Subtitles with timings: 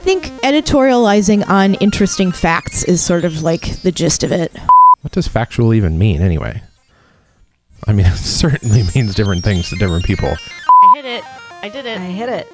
[0.00, 4.52] think editorializing on interesting facts is sort of like the gist of it.
[5.02, 6.62] What does factual even mean anyway?
[7.86, 10.28] I mean, it certainly means different things to different people.
[10.28, 11.24] I hit it.
[11.62, 11.98] I did it.
[11.98, 12.52] I hit it.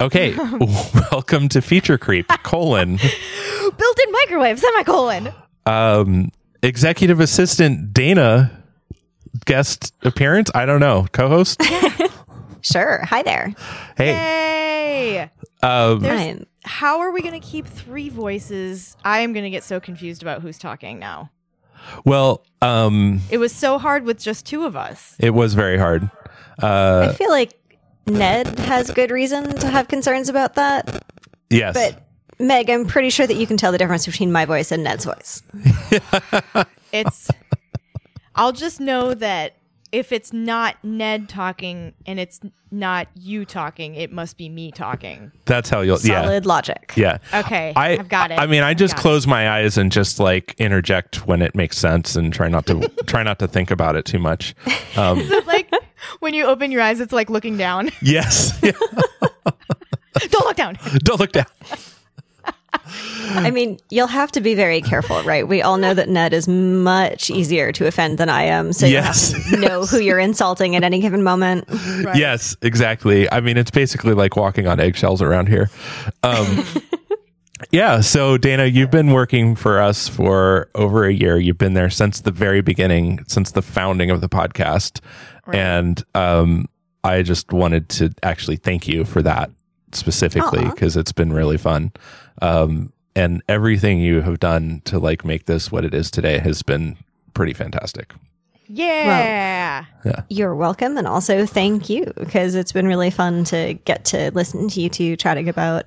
[0.00, 0.34] Okay,
[1.12, 2.96] welcome to Feature Creep, colon.
[2.96, 5.32] Built-in microwave, semicolon.
[5.66, 8.50] Um, executive assistant Dana,
[9.44, 10.50] guest appearance?
[10.54, 11.06] I don't know.
[11.12, 11.62] Co host?
[12.62, 13.00] Sure.
[13.04, 13.54] Hi there.
[13.96, 14.12] Hey.
[14.12, 15.30] Hey.
[15.62, 16.44] Um, There's- Hi.
[16.68, 18.94] How are we going to keep three voices?
[19.02, 21.30] I am going to get so confused about who's talking now.
[22.04, 25.16] well, um, It was so hard with just two of us.
[25.18, 26.10] it was very hard.
[26.62, 27.54] Uh, I feel like
[28.06, 31.02] Ned has good reason to have concerns about that.
[31.48, 31.72] yes.
[31.74, 32.04] But
[32.38, 35.04] Meg, I'm pretty sure that you can tell the difference between my voice and Ned's
[35.06, 35.42] voice.
[36.92, 37.30] It's.
[38.34, 39.54] I'll just know that
[39.92, 45.32] if it's not Ned talking and it's not you talking, it must be me talking.
[45.46, 46.22] That's how you'll, yeah.
[46.22, 46.92] Solid logic.
[46.96, 47.18] Yeah.
[47.34, 48.38] Okay, I, I've got it.
[48.38, 49.02] I mean, I just Got it.
[49.02, 52.86] close my eyes and just like interject when it makes sense and try not to
[53.06, 54.54] try not to think about it too much.
[54.96, 55.72] Um, Is it like
[56.20, 57.90] when you open your eyes, it's like looking down.
[58.02, 58.58] yes.
[60.30, 60.76] Don't look down.
[61.04, 61.46] Don't look down.
[63.30, 65.46] I mean, you'll have to be very careful, right?
[65.46, 68.72] We all know that Ned is much easier to offend than I am.
[68.72, 69.32] So Yes.
[69.32, 71.64] you have to know who you're insulting at any given moment.
[72.14, 73.30] Yes, exactly.
[73.30, 75.70] I mean, it's basically like walking on eggshells around here.
[76.22, 76.64] Um,
[77.70, 78.00] yeah.
[78.00, 81.38] So, Dana, you've been working for us for over a year.
[81.38, 85.00] You've been there since the very beginning, since the founding of the podcast.
[85.50, 86.66] And um,
[87.04, 89.50] I just wanted to actually thank you for that
[89.92, 91.92] specifically because it's been really fun.
[92.42, 96.62] Um, and everything you have done to like make this what it is today has
[96.62, 96.96] been
[97.34, 98.14] pretty fantastic.
[98.68, 99.86] Yeah.
[100.28, 100.96] You're welcome.
[100.98, 104.88] And also thank you because it's been really fun to get to listen to you
[104.88, 105.86] two chatting about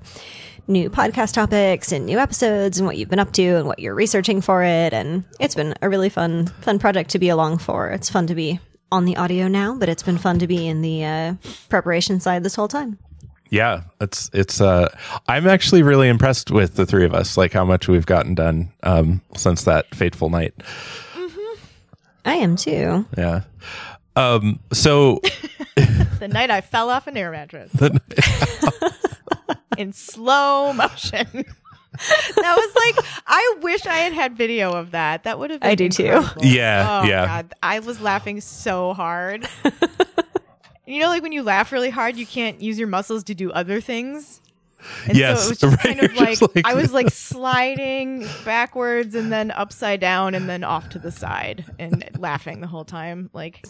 [0.68, 3.96] new podcast topics and new episodes and what you've been up to and what you're
[3.96, 4.94] researching for it.
[4.94, 7.90] And it's been a really fun, fun project to be along for.
[7.90, 8.60] It's fun to be
[8.92, 11.34] on the audio now, but it's been fun to be in the uh,
[11.70, 12.98] preparation side this whole time.
[13.52, 14.62] Yeah, it's it's.
[14.62, 14.88] Uh,
[15.28, 18.72] I'm actually really impressed with the three of us, like how much we've gotten done
[18.84, 20.54] um, since that fateful night.
[22.26, 23.06] I am too.
[23.18, 23.42] Yeah.
[24.16, 24.60] Um.
[24.72, 25.20] So
[26.20, 27.72] The night I fell off an air mattress
[29.78, 31.28] in slow motion.
[31.34, 35.24] that was like I wish I had had video of that.
[35.24, 36.24] That would have been I do too.
[36.42, 37.26] Yeah, Oh yeah.
[37.26, 39.46] god, I was laughing so hard.
[40.94, 43.52] You know like when you laugh really hard, you can't use your muscles to do
[43.52, 44.42] other things.
[45.08, 47.10] And Yes, so it was just right, kind of like, just like- I was like
[47.12, 52.68] sliding backwards and then upside down and then off to the side and laughing the
[52.68, 53.30] whole time.
[53.34, 53.64] Like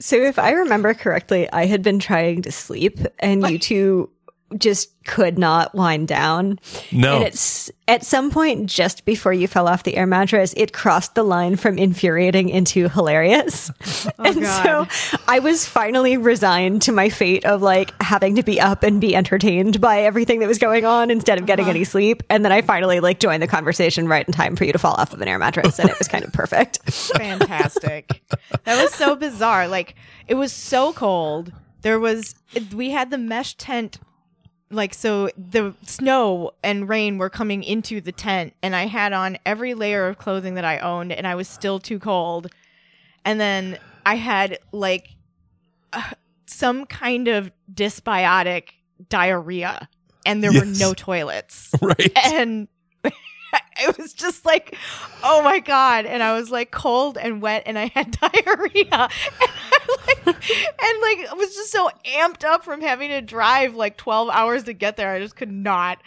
[0.00, 4.10] So if I remember correctly, I had been trying to sleep and you two
[4.58, 6.58] just could not wind down.
[6.92, 7.16] no.
[7.16, 11.14] And it's at some point just before you fell off the air mattress, it crossed
[11.14, 13.70] the line from infuriating into hilarious.
[14.18, 14.90] Oh, and God.
[14.90, 19.00] so I was finally resigned to my fate of like having to be up and
[19.00, 21.70] be entertained by everything that was going on instead of getting uh-huh.
[21.70, 22.22] any sleep.
[22.28, 24.94] And then I finally like joined the conversation right in time for you to fall
[24.94, 26.78] off of an air mattress and it was kind of perfect.
[26.92, 28.22] fantastic.
[28.64, 29.68] that was so bizarre.
[29.68, 29.94] Like
[30.26, 31.52] it was so cold.
[31.82, 32.34] There was
[32.74, 33.98] we had the mesh tent
[34.72, 39.38] like so the snow and rain were coming into the tent and I had on
[39.44, 42.48] every layer of clothing that I owned and I was still too cold.
[43.24, 45.10] And then I had like
[45.92, 46.02] uh,
[46.46, 48.70] some kind of dysbiotic
[49.08, 49.88] diarrhea
[50.24, 52.12] and there were no toilets right.
[52.16, 52.68] and
[53.88, 54.76] it was just like
[55.22, 58.90] oh my god and i was like cold and wet and i had diarrhea and
[58.90, 60.36] I like and
[61.02, 64.72] like I was just so amped up from having to drive like 12 hours to
[64.72, 65.98] get there i just could not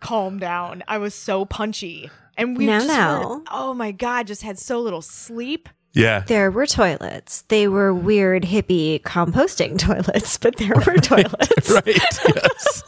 [0.00, 3.28] calm down i was so punchy and we Now, just now.
[3.28, 6.20] were- oh my god just had so little sleep Yeah.
[6.26, 7.42] There were toilets.
[7.48, 11.70] They were weird hippie composting toilets, but there were toilets.
[11.70, 11.86] Right.
[11.86, 12.82] Yes.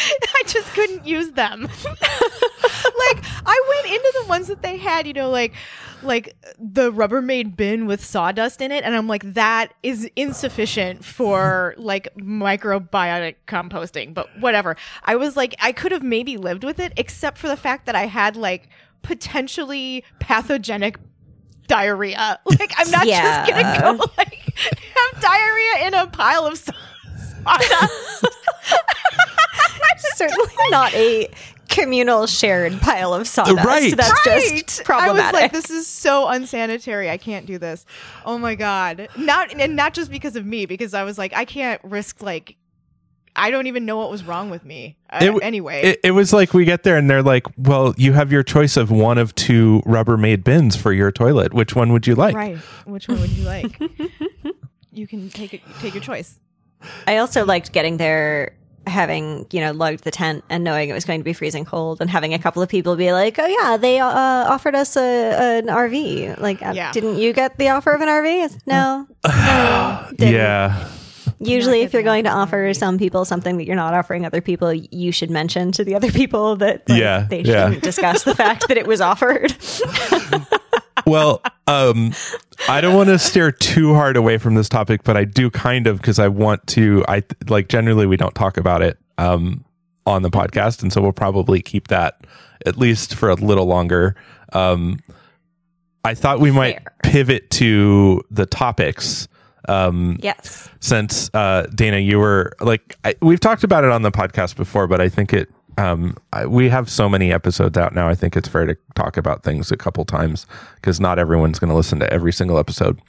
[0.34, 1.62] I just couldn't use them.
[1.84, 5.52] like I went into the ones that they had, you know, like
[6.02, 11.74] like the Rubbermaid bin with sawdust in it, and I'm like, that is insufficient for
[11.76, 14.14] like microbiotic composting.
[14.14, 14.76] But whatever.
[15.04, 17.94] I was like, I could have maybe lived with it, except for the fact that
[17.94, 18.68] I had like
[19.02, 20.98] potentially pathogenic
[21.66, 22.38] diarrhea.
[22.58, 23.46] Like I'm not Yeah.
[23.46, 28.26] just gonna go like have diarrhea in a pile of sawdust.
[30.28, 31.28] Certainly not a
[31.68, 33.64] communal shared pile of sawdust.
[33.64, 33.96] Right.
[33.96, 34.66] That's Right.
[34.66, 35.32] just I problematic.
[35.32, 37.08] was like, this is so unsanitary.
[37.08, 37.86] I can't do this.
[38.26, 39.08] Oh my god.
[39.16, 42.56] Not and not just because of me, because I was like, I can't risk like
[43.36, 44.96] I don't even know what was wrong with me.
[45.08, 48.12] Uh, It anyway, It, it was like we get there and they're like, "Well, you
[48.12, 51.54] have your choice of one of two Rubbermaid bins for your toilet.
[51.54, 52.56] Which one would you like?" right.
[52.86, 53.80] Which one would you like?
[54.92, 55.60] you can take it.
[55.80, 56.40] Take your choice.
[57.06, 58.56] I also liked getting there,
[58.86, 62.00] having you know lugged the tent and knowing it was going to be freezing cold,
[62.00, 65.58] and having a couple of people be like, "Oh yeah, they uh, offered us a,
[65.60, 66.40] an RV.
[66.40, 66.92] Like, uh, Yeah.
[66.92, 68.60] didn't you get the offer of an RV?
[68.66, 70.06] No, no.
[70.18, 70.88] Yeah.
[71.42, 73.94] Usually, if you're going to offer of an offer some people something that you're not
[73.94, 77.64] offering other people, you should mention to the other people that like, Yeah, they yeah.
[77.66, 79.50] shouldn't discuss the fact that it was offered.
[81.10, 82.12] Well, um,
[82.68, 85.86] I don't want to steer too hard away from this topic, but I do kind
[85.86, 87.04] of because I want to.
[87.08, 89.64] I like generally we don't talk about it um,
[90.06, 92.26] on the podcast, and so we'll probably keep that
[92.66, 94.14] at least for a little longer.
[94.52, 95.00] Um,
[96.04, 96.94] I thought we might Fair.
[97.02, 99.28] pivot to the topics.
[99.68, 100.68] Um, yes.
[100.80, 104.86] since uh, Dana, you were like I, we've talked about it on the podcast before,
[104.86, 105.48] but I think it
[105.80, 108.06] um, I, we have so many episodes out now.
[108.06, 111.70] I think it's fair to talk about things a couple times because not everyone's going
[111.70, 113.00] to listen to every single episode.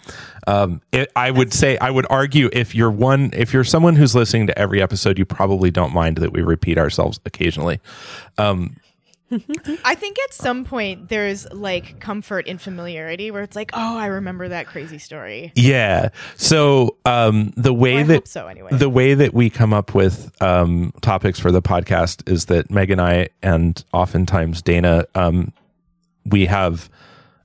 [0.47, 4.15] Um, it, I would say I would argue if you're one if you're someone who's
[4.15, 7.81] listening to every episode, you probably don't mind that we repeat ourselves occasionally.
[9.85, 14.07] I think at some point there's like comfort in familiarity where it's like, oh, I
[14.07, 15.51] remember that crazy story.
[15.55, 16.09] Yeah.
[16.35, 18.69] So um, the way Well, that so anyway.
[18.71, 22.91] the way that we come up with um, topics for the podcast is that Meg
[22.91, 25.53] and I, and oftentimes Dana, um,
[26.25, 26.89] we have.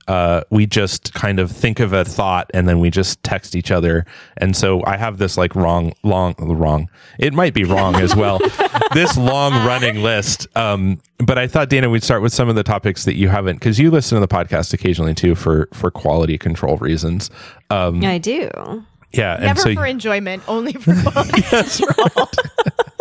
[0.07, 3.71] Uh, we just kind of think of a thought and then we just text each
[3.71, 4.05] other.
[4.37, 6.89] And so I have this like wrong, long, wrong.
[7.19, 8.39] It might be wrong as well.
[8.93, 10.47] this long running list.
[10.55, 13.55] Um, but I thought Dana, we'd start with some of the topics that you haven't,
[13.55, 17.29] because you listen to the podcast occasionally too for for quality control reasons.
[17.69, 18.49] Um, I do.
[19.11, 22.29] yeah, and Never so for enjoyment, only for quality control.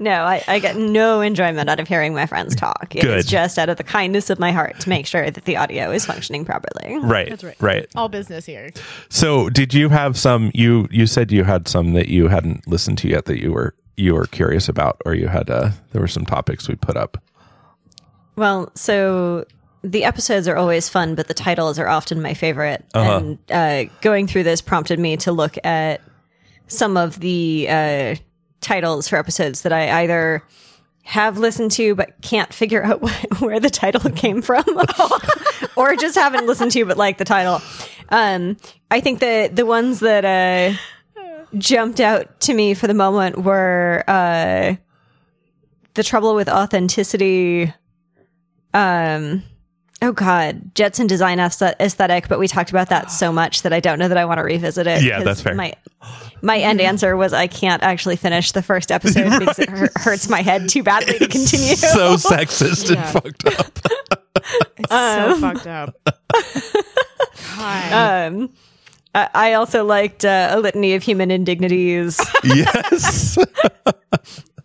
[0.00, 2.94] No, I, I get no enjoyment out of hearing my friends talk.
[2.94, 3.30] It is Good.
[3.30, 6.06] just out of the kindness of my heart to make sure that the audio is
[6.06, 6.98] functioning properly.
[6.98, 7.56] right, That's right.
[7.60, 7.86] right.
[7.96, 8.70] All business here.
[9.08, 10.50] So, did you have some?
[10.54, 13.74] You you said you had some that you hadn't listened to yet that you were
[13.96, 17.18] you were curious about, or you had uh there were some topics we put up.
[18.36, 19.44] Well, so
[19.82, 22.84] the episodes are always fun, but the titles are often my favorite.
[22.94, 23.16] Uh-huh.
[23.18, 26.00] And uh, going through this prompted me to look at
[26.68, 28.14] some of the uh,
[28.60, 30.42] titles for episodes that I either
[31.02, 34.64] have listened to but can't figure out wh- where the title came from,
[35.76, 37.60] or just haven't listened to but like the title.
[38.10, 38.56] Um,
[38.90, 40.76] I think the the ones that uh,
[41.56, 44.74] jumped out to me for the moment were uh,
[45.94, 47.72] the trouble with authenticity
[48.74, 49.42] um
[50.02, 53.98] oh god jetson design aesthetic but we talked about that so much that i don't
[53.98, 55.54] know that i want to revisit it Yeah, that's fair.
[55.54, 55.72] my
[56.42, 60.28] my end answer was i can't actually finish the first episode because it hu- hurts
[60.28, 63.02] my head too badly to continue So sexist Yeah.
[63.02, 63.78] and fucked up.
[64.78, 65.96] It's so fucked up.
[67.56, 67.92] God.
[68.32, 68.50] um
[69.14, 73.38] I I also liked uh, a litany of human indignities, yes.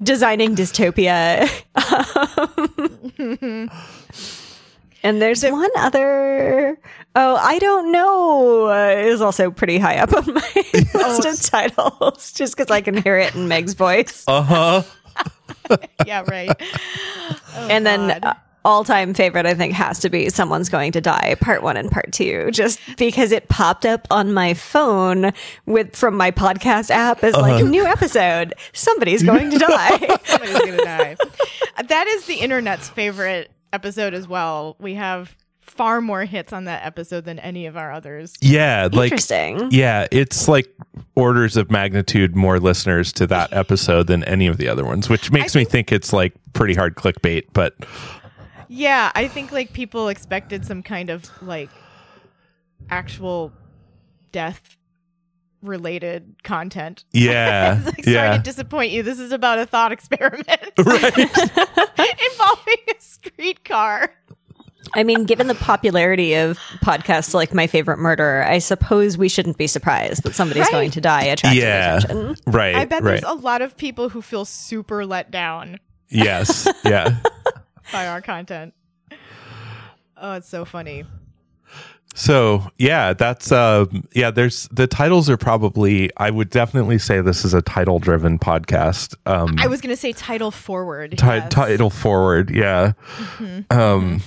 [0.04, 1.50] designing dystopia.
[5.04, 6.78] and there's one other.
[7.16, 8.68] Oh, I don't know.
[8.70, 10.52] Uh, is also pretty high up on my
[10.94, 14.26] list of titles, just because I can hear it in Meg's voice.
[14.34, 14.84] Uh huh.
[16.08, 16.50] yeah, right.
[17.56, 18.34] Oh, and then uh,
[18.66, 22.12] all-time favorite, I think, has to be "Someone's Going to Die" Part One and Part
[22.12, 25.32] Two, just because it popped up on my phone
[25.68, 28.54] with from my podcast app as like a new episode.
[28.74, 30.18] Somebody's going to die.
[30.26, 31.16] somebody's gonna die.
[31.88, 34.76] That is the internet's favorite episode as well.
[34.80, 38.34] We have far more hits on that episode than any of our others.
[38.42, 39.70] Yeah, like Interesting.
[39.72, 40.68] yeah, it's like
[41.16, 45.32] orders of magnitude more listeners to that episode than any of the other ones, which
[45.32, 47.46] makes me think it's like pretty hard clickbait.
[47.54, 47.74] But
[48.68, 51.70] Yeah, I think like people expected some kind of like
[52.90, 53.52] actual
[54.32, 54.78] death
[55.62, 57.06] related content.
[57.14, 59.02] yeah, It's like, sorry yeah, to disappoint you.
[59.02, 60.46] This is about a thought experiment
[60.78, 61.18] right.
[61.18, 64.14] involving a streetcar.
[64.94, 69.58] I mean, given the popularity of podcasts like My Favorite Murder, I suppose we shouldn't
[69.58, 70.72] be surprised that somebody's Right.
[70.72, 72.36] going to die attracting Yeah, attention.
[72.48, 72.76] right.
[72.76, 73.22] I bet right.
[73.22, 77.18] there's a lot of people who feel super let down yes, yeah.
[77.92, 78.74] by our content.
[80.18, 81.06] Oh, it's so funny.
[82.16, 84.30] So yeah, that's um yeah.
[84.30, 86.12] There's the titles are probably.
[86.18, 89.16] I would definitely say this is a title driven podcast.
[89.26, 91.18] Um, I was going to say title forward.
[91.18, 91.52] ti- yes.
[91.52, 92.52] title forward.
[92.52, 92.94] Yeah.
[93.18, 93.78] Mm-hmm.
[93.80, 94.22] Um.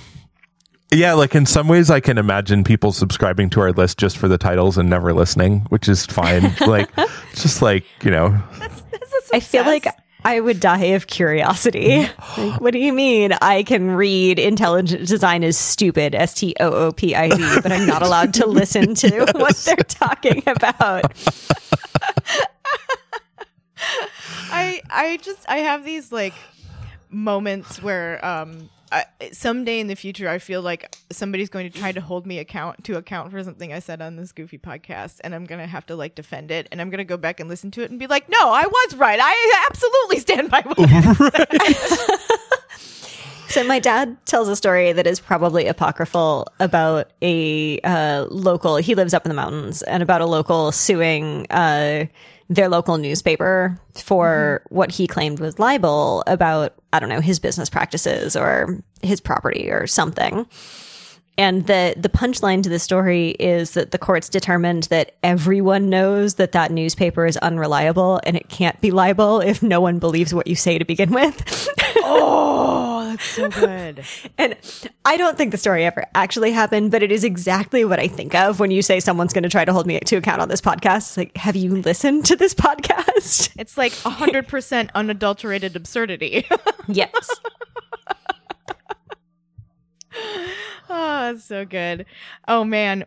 [0.92, 4.28] Yeah, like in some ways, I can imagine people subscribing to our list just for
[4.28, 6.54] the titles and never listening, which is fine.
[6.66, 6.94] like,
[7.34, 9.86] just like you know, That's, that's I feel like
[10.24, 12.08] I would die of curiosity.
[12.36, 13.32] Like, what do you mean?
[13.40, 17.72] I can read intelligent design is stupid, S T O O P I D, but
[17.72, 21.12] I'm not allowed to listen to what they're talking about.
[24.50, 26.34] I I just I have these like
[27.10, 31.92] moments where um I, someday in the future I feel like somebody's going to try
[31.92, 35.34] to hold me account to account for something I said on this goofy podcast and
[35.34, 37.48] I'm going to have to like defend it and I'm going to go back and
[37.48, 40.76] listen to it and be like no I was right I absolutely stand by what
[40.78, 42.16] I
[43.56, 48.76] So my dad tells a story that is probably apocryphal about a uh, local.
[48.76, 52.04] He lives up in the mountains, and about a local suing uh,
[52.48, 54.74] their local newspaper for mm-hmm.
[54.74, 59.70] what he claimed was libel about I don't know his business practices or his property
[59.70, 60.46] or something.
[61.38, 66.34] And the the punchline to the story is that the courts determined that everyone knows
[66.34, 70.46] that that newspaper is unreliable and it can't be libel if no one believes what
[70.46, 71.68] you say to begin with.
[73.16, 74.04] that's so good
[74.38, 74.56] And
[75.04, 78.34] I don't think the story ever actually happened, but it is exactly what I think
[78.34, 80.60] of when you say someone's going to try to hold me to account on this
[80.60, 80.96] podcast.
[80.96, 83.50] It's like, have you listened to this podcast?
[83.58, 86.46] it's like 100% unadulterated absurdity
[86.88, 87.30] yes.
[90.88, 92.06] Oh, that's so good.
[92.48, 93.04] Oh man,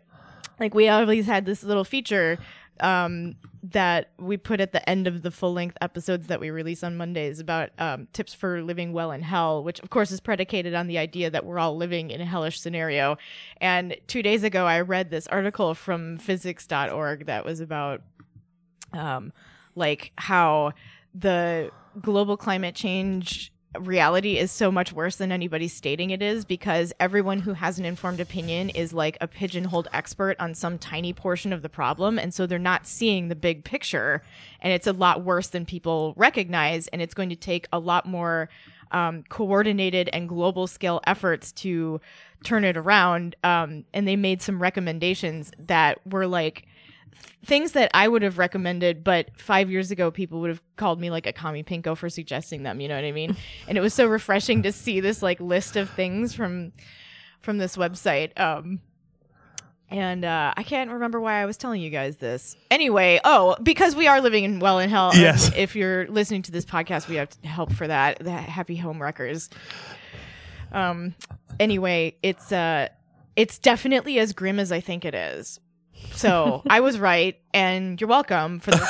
[0.60, 2.38] like we always had this little feature
[2.80, 6.84] um, that we put at the end of the full length episodes that we release
[6.84, 10.74] on Mondays about um, tips for living well in hell, which of course is predicated
[10.74, 13.18] on the idea that we're all living in a hellish scenario.
[13.58, 18.02] And two days ago, I read this article from physics.org that was about
[18.94, 19.34] um,
[19.76, 20.74] like how
[21.14, 26.92] the global climate change reality is so much worse than anybody's stating it is because
[27.00, 31.54] everyone who has an informed opinion is like a pigeonholed expert on some tiny portion
[31.54, 32.18] of the problem.
[32.18, 34.24] And so they're not seeing the big picture.
[34.60, 36.88] And it's a lot worse than people recognize.
[36.88, 38.50] And it's going to take a lot more
[38.92, 42.02] um, coordinated and global scale efforts to
[42.44, 43.36] turn it around.
[43.44, 46.66] Um, and they made some recommendations that were like
[47.46, 51.10] things that I would have recommended, but five years ago, people would have called me
[51.10, 52.80] like a commie pinko for suggesting them.
[52.80, 53.36] You know what I mean?
[53.68, 56.72] and it was so refreshing to see this like list of things from
[57.42, 58.38] from this website.
[58.40, 58.82] Um,
[59.92, 62.56] and uh, I can't remember why I was telling you guys this.
[62.70, 65.12] Anyway, oh, because we are living in well in hell.
[65.16, 65.52] Yes.
[65.56, 68.20] If you're listening to this podcast, we have help for that.
[68.20, 69.50] The Happy Home Wreckers.
[70.72, 71.16] Um.
[71.60, 72.90] Anyway, it's uh,
[73.36, 75.60] it's definitely as grim as I think it is.
[76.12, 78.90] So I was right, and you're welcome for this.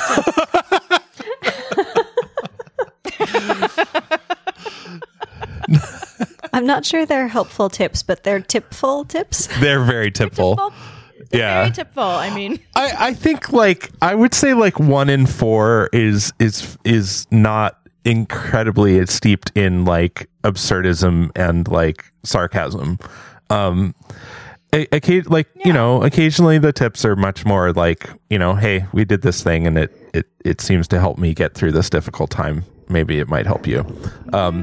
[6.52, 9.48] I'm not sure they're helpful tips, but they're tipful tips.
[9.60, 10.56] They're very tipful.
[10.56, 10.72] Tipful.
[11.32, 11.62] Yeah.
[11.62, 12.02] Very tipful.
[12.02, 16.76] I mean, I, I think like I would say like one in four is is
[16.84, 22.98] is not incredibly steeped in like absurdism and like sarcasm.
[23.48, 23.94] Um
[24.74, 29.04] a- like you know occasionally the tips are much more like you know hey we
[29.04, 32.30] did this thing and it it it seems to help me get through this difficult
[32.30, 33.84] time maybe it might help you
[34.32, 34.62] um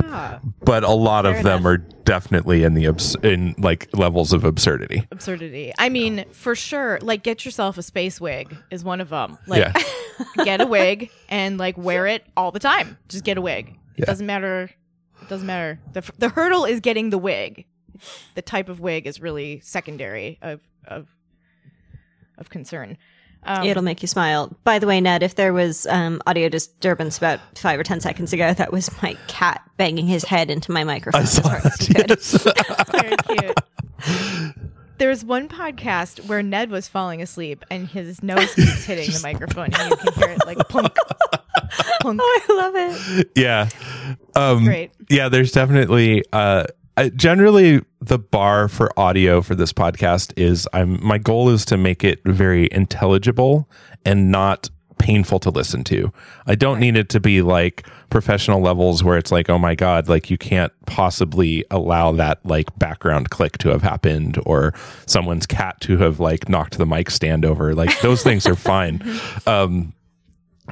[0.61, 5.05] but a lot of them are definitely in the abs- in like levels of absurdity
[5.11, 5.73] absurdity.
[5.77, 6.99] I mean, for sure.
[7.01, 9.37] Like, get yourself a space wig is one of them.
[9.45, 9.83] Like, yeah
[10.45, 12.97] get a wig and like wear it all the time.
[13.09, 13.67] Just get a wig.
[13.95, 14.05] It Yeah.
[14.05, 14.69] doesn't matter.
[15.21, 15.79] It doesn't matter.
[15.93, 17.65] The f- the hurdle is getting the wig.
[18.35, 21.07] The type of wig is really secondary of of
[22.37, 22.97] of concern.
[23.43, 24.55] Um, It'll make you smile.
[24.63, 28.33] By the way, Ned, if there was um, audio disturbance about five or ten seconds
[28.33, 31.21] ago, that was my cat banging his head into my microphone.
[31.21, 31.77] I saw that.
[31.79, 32.09] he could.
[32.09, 32.43] Yes.
[32.91, 34.55] very cute.
[34.97, 39.69] There's one podcast where Ned was falling asleep and his nose keeps hitting the microphone
[39.73, 40.95] and you can hear it like plunk,
[42.01, 42.19] plunk.
[42.23, 43.31] Oh, I love it.
[43.35, 43.69] yeah
[44.35, 44.91] um great.
[45.09, 46.63] yeah there's definitely uh
[46.97, 51.77] I, generally the bar for audio for this podcast is i'm my goal is to
[51.77, 53.69] make it very intelligible
[54.05, 56.11] and not painful to listen to.
[56.47, 60.09] I don't need it to be like professional levels where it's like oh my god
[60.09, 64.73] like you can't possibly allow that like background click to have happened or
[65.05, 67.75] someone's cat to have like knocked the mic stand over.
[67.75, 69.03] Like those things are fine.
[69.45, 69.93] Um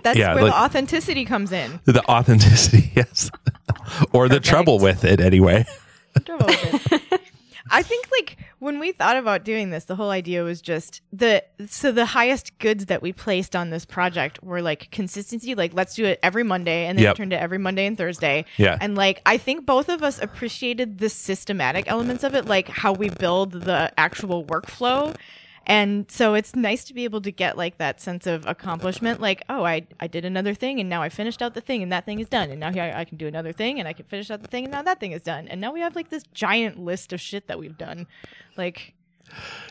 [0.01, 1.79] That's Yeah, where like- the authenticity comes in.
[1.86, 3.29] the authenticity yes.
[4.12, 5.65] Or the trouble with it anyway
[6.24, 7.22] trouble with it.
[7.72, 11.43] I think like when we thought about doing this, the whole idea was just the
[11.67, 15.55] so the highest goods that we placed on this project were like consistency.
[15.55, 17.13] Like let's do it every Monday, and then Yep.
[17.13, 18.45] it turned to every Monday and Thursday.
[18.57, 18.77] Yeah.
[18.79, 22.93] and like I think both of us appreciated the systematic elements of it, like how
[22.93, 25.15] we build the actual workflow.
[25.67, 29.19] And so it's nice to be able to get like that sense of accomplishment.
[29.19, 31.91] Like, oh, I, I did another thing and now I finished out the thing and
[31.91, 32.51] that thing is done.
[32.51, 34.65] And now here I, can do another thing and I can finish out the thing
[34.65, 35.48] and now that thing is done.
[35.48, 38.05] And now we have like this giant list of shit that we've done.
[38.57, 38.93] Like,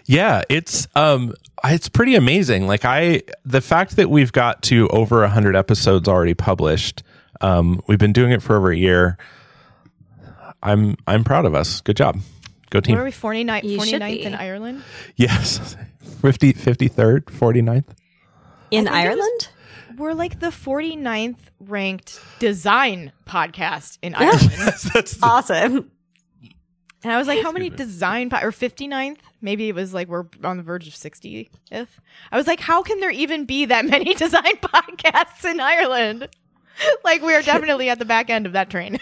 [0.06, 2.66] Yeah, it's um it's pretty amazing.
[2.66, 7.02] Like I the fact that we've got to over 100 episodes already published.
[7.40, 9.16] Um we've been doing it for over a year.
[10.62, 11.80] I'm I'm proud of us.
[11.82, 12.18] Good job.
[12.74, 14.34] Go what are we, 49, You should 49th in.
[14.34, 14.82] Ireland?
[15.14, 15.76] Yes.
[16.22, 17.84] 50 53rd, 49th.
[18.72, 19.48] In think was- Ireland?
[19.96, 24.50] We're like the 49th ranked design podcast in Ireland.
[24.92, 25.92] That's Awesome.
[27.04, 29.18] And I was like, how many design po- or 59th?
[29.40, 31.50] Maybe it was like we're on the verge of 60th.
[31.70, 36.28] I was like, how can there even be that many design podcasts in Ireland?
[37.04, 38.98] like we are definitely at the back end of that train.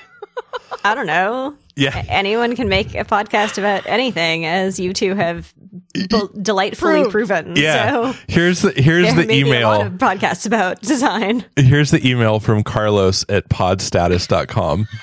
[0.84, 1.56] I don't know.
[1.76, 2.04] Yeah.
[2.08, 5.52] Anyone can make a podcast about anything, as you two have
[6.40, 7.56] delightfully proven.
[7.56, 8.12] Yeah.
[8.12, 9.98] So Here's the here's the may be a lot email.
[9.98, 11.44] podcasts about design.
[11.56, 14.88] Here's the email from Carlos at podstatus.com.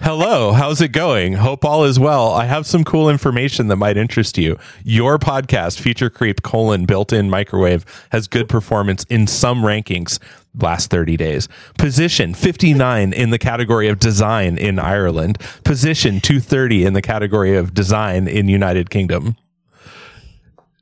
[0.00, 1.32] Hello, how's it going?
[1.32, 2.30] Hope all is well.
[2.30, 4.56] I have some cool information that might interest you.
[4.84, 10.20] Your podcast, Feature Creep colon built in microwave, has good performance in some rankings
[10.56, 11.48] last 30 days.
[11.78, 15.38] Position 59 in the category of design in Ireland.
[15.64, 19.36] Position 230 in the category of design in United Kingdom.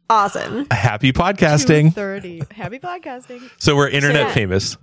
[0.09, 0.67] Awesome.
[0.71, 1.93] Happy podcasting.
[1.93, 2.43] 30.
[2.53, 3.51] Happy podcasting.
[3.59, 4.35] So we're internet yeah.
[4.35, 4.77] famous.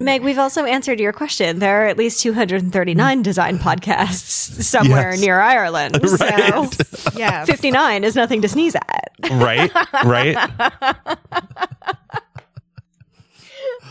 [0.00, 1.58] Meg, we've also answered your question.
[1.58, 5.20] There are at least 239 design podcasts somewhere Yes.
[5.20, 5.98] near Ireland.
[6.18, 6.72] Right.
[6.72, 7.44] So Yeah.
[7.44, 9.10] 59 is nothing to sneeze at.
[9.32, 9.70] right?
[10.02, 10.36] Right?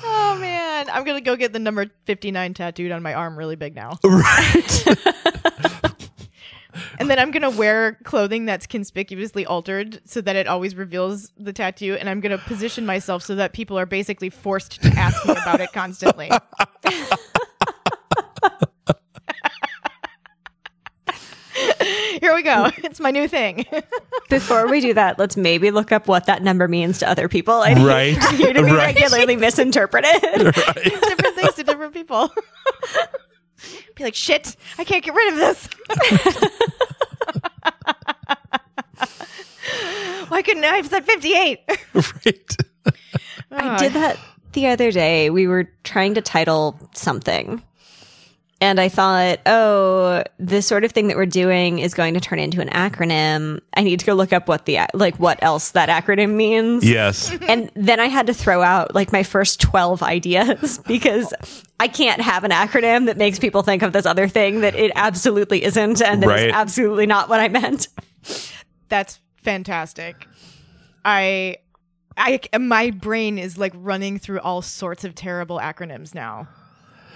[0.04, 0.90] oh man.
[0.90, 4.00] I'm going to go get the number 59 tattooed on my arm really big now.
[4.04, 4.86] Right.
[7.00, 11.32] And then I'm going to wear clothing that's conspicuously altered so that it always reveals
[11.38, 11.96] the tattoo.
[12.00, 15.34] And I'm going to position myself so that people are basically forced to ask me
[15.34, 16.30] about it constantly.
[22.20, 22.70] Here we go.
[22.78, 23.66] It's my new thing.
[24.30, 27.54] Before we do that, let's maybe look up what that number means to other people.
[27.56, 28.18] I need Right.
[28.24, 28.96] for you to be Right.
[28.96, 30.16] regularly misinterpreted.
[30.24, 32.32] It's different things to different people.
[33.96, 35.70] Be like, shit, I can't get rid of this.
[40.30, 41.60] Why couldn't I have said 58?
[41.94, 42.58] right.
[43.52, 44.18] I did that
[44.54, 45.30] the other day.
[45.30, 47.62] We were trying to title something.
[48.64, 52.40] And I thought, oh, this sort of thing that we're doing is going to turn
[52.40, 53.60] into an acronym.
[53.76, 56.90] I need to go look up what the, like, what else that acronym means.
[56.90, 57.30] Yes.
[57.50, 61.34] And then I had to throw out like my first 12 ideas because
[61.78, 64.94] I can't have an acronym that makes people think of this other thing that it
[64.96, 66.02] absolutely isn't.
[66.02, 66.52] And that is Right.
[66.54, 67.90] absolutely not what I meant.
[68.88, 70.26] That's fantastic.
[71.04, 71.58] I,
[72.16, 76.48] I, my brain is like running through all sorts of terrible acronyms now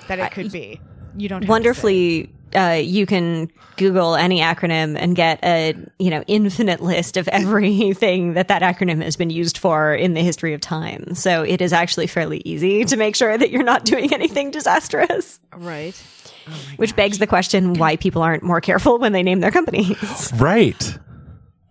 [0.10, 0.81] that it could be.
[1.17, 1.49] You don't have to say.
[1.51, 7.27] wonderfully uh, you can google any acronym and get a you know infinite list of
[7.32, 11.62] everything that that acronym has been used for in the history of time so it
[11.62, 16.01] is actually fairly easy to make sure that you're not doing anything disastrous right.
[16.77, 20.97] which begs the question why people aren't more careful when they name their companies Right.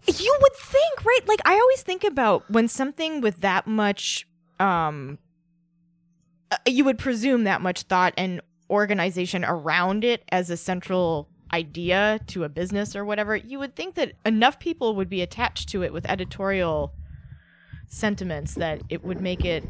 [0.07, 1.21] You would think, right?
[1.27, 4.27] Like I always think about when something with that much
[4.61, 5.19] um
[6.53, 12.21] uh, you would presume that much thought and organization around it as a central idea
[12.27, 13.37] to a business or whatever.
[13.37, 16.93] You would think that enough people would be attached to it with editorial
[17.89, 19.65] sentiments that it would make it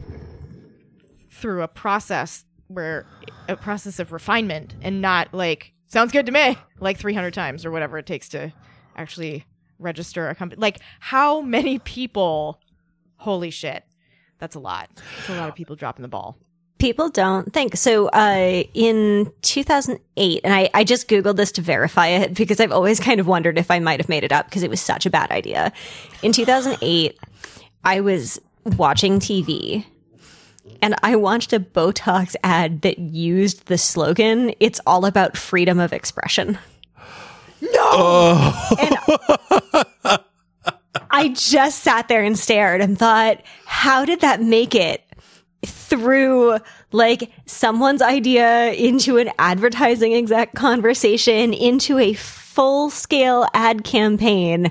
[1.30, 3.06] through a process where
[3.48, 7.70] a process of refinement and not like sounds good to me like 300 times or
[7.70, 8.52] whatever it takes to
[8.96, 9.44] actually
[9.78, 12.58] register a company like how many people
[13.18, 13.84] holy shit
[14.38, 16.38] that's a lot that's a lot of people dropping the ball
[16.78, 22.08] people don't think so uh, in 2008 and I, I just googled this to verify
[22.08, 24.62] it because i've always kind of wondered if i might have made it up because
[24.62, 25.72] it was such a bad idea
[26.22, 27.18] in 2008
[27.84, 28.40] i was
[28.76, 29.84] watching tv
[30.82, 35.92] and i watched a botox ad that used the slogan it's all about freedom of
[35.92, 36.58] expression
[37.60, 37.68] No!
[37.72, 39.82] Oh.
[41.10, 45.02] I just sat there and stared and thought, how did that make it
[45.64, 46.58] through
[46.92, 54.70] like someone's idea into an advertising exec conversation into a full scale ad campaign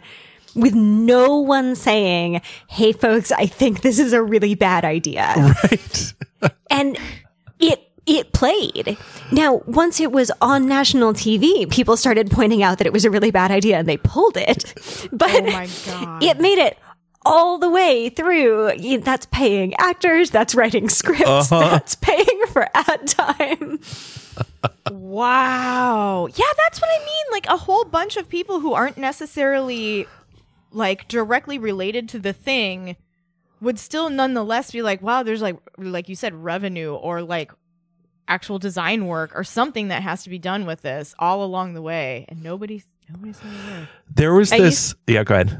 [0.56, 6.14] with no one saying, Hey folks, I think this is a really bad idea Right.
[6.70, 6.98] and
[7.60, 8.98] it it played.
[9.32, 13.10] Now, once it was on national TV, people started pointing out that it was a
[13.10, 14.74] really bad idea and they pulled it.
[15.12, 16.24] But Oh my God.
[16.24, 16.78] it made it
[17.26, 19.00] all the way through.
[19.02, 21.60] That's paying actors, that's writing scripts, Uh-huh.
[21.72, 23.80] that's paying for ad time.
[24.92, 26.28] Wow.
[26.28, 27.26] Yeah, that's what I mean.
[27.32, 30.08] Like a whole bunch of people who aren't necessarily
[30.72, 32.96] like directly related to the thing
[33.62, 37.52] would still nonetheless be like, wow, there's like like you said revenue or like
[38.28, 41.82] actual design work or something that has to be done with this all along the
[41.82, 43.88] way and nobody's nobody's saying a word.
[44.14, 44.96] There was I this.
[45.08, 45.60] yeah, go ahead.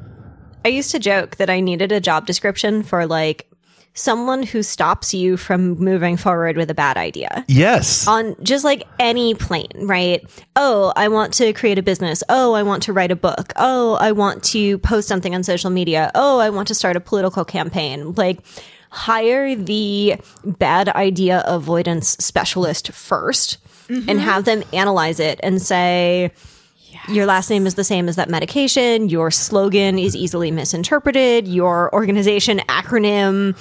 [0.66, 3.48] I used to joke that I needed a job description for like
[3.94, 7.46] someone who stops you from moving forward with a bad idea.
[7.48, 8.08] Yes.
[8.08, 10.26] on just like any plane, right?
[10.56, 12.24] Oh, I want to create a business.
[12.30, 13.54] Oh, I want to write a book.
[13.56, 16.12] Oh, I want to post something on social media.
[16.16, 18.14] Oh, I want to start a political campaign.
[18.14, 18.40] Like,
[18.90, 24.18] hire the bad idea avoidance specialist 1st and mm-hmm.
[24.18, 26.32] have them analyze it and say,
[27.10, 29.10] your last name is the same as that medication.
[29.10, 31.48] Your slogan is easily misinterpreted.
[31.48, 33.56] Your organization acronym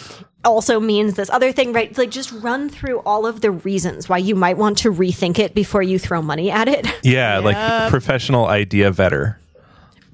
[0.45, 1.97] also means this other thing, right?
[1.97, 5.55] Like just run through all of the reasons why you might want to rethink it
[5.55, 6.87] before you throw money at it.
[7.03, 9.37] yeah, like professional idea vetter.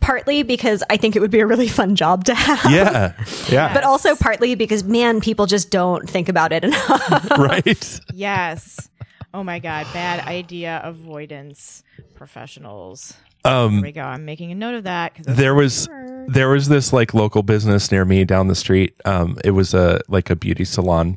[0.00, 2.70] partly because I think it would be a really fun job to have.
[2.70, 3.12] Yeah.
[3.48, 3.74] Yeah.
[3.74, 7.30] But also partly because man, people just don't think about it enough.
[7.38, 8.00] right.
[8.14, 8.88] Yes.
[9.32, 11.82] Oh my god, bad idea avoidance
[12.14, 13.14] professionals.
[13.44, 14.02] Um, Here we go.
[14.02, 15.88] I'm making a note of that because there was
[16.28, 18.94] there was this like local business near me down the street.
[19.04, 21.16] Um, it was a like a beauty salon,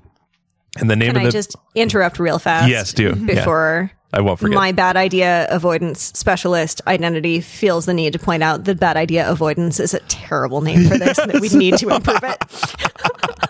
[0.80, 2.70] and the name Can of I the just interrupt real fast?
[2.70, 3.36] yes, do Yeah.
[3.36, 4.56] Before I won't forget.
[4.56, 9.28] my bad idea avoidance specialist identity feels the need to point out that bad idea
[9.28, 13.43] avoidance is a terrible name for this and that we need to improve it.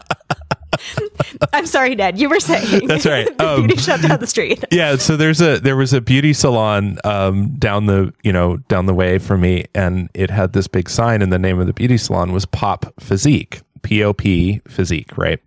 [1.53, 2.19] I'm sorry, Ned.
[2.19, 3.25] You were saying That's right.
[3.37, 4.63] the Um, beauty shop down the street.
[4.71, 8.85] yeah so there's a there was a beauty salon um down the you know down
[8.85, 11.73] the way from me and it had this big sign and the name of the
[11.73, 15.39] beauty salon was pop physique p-o-p physique right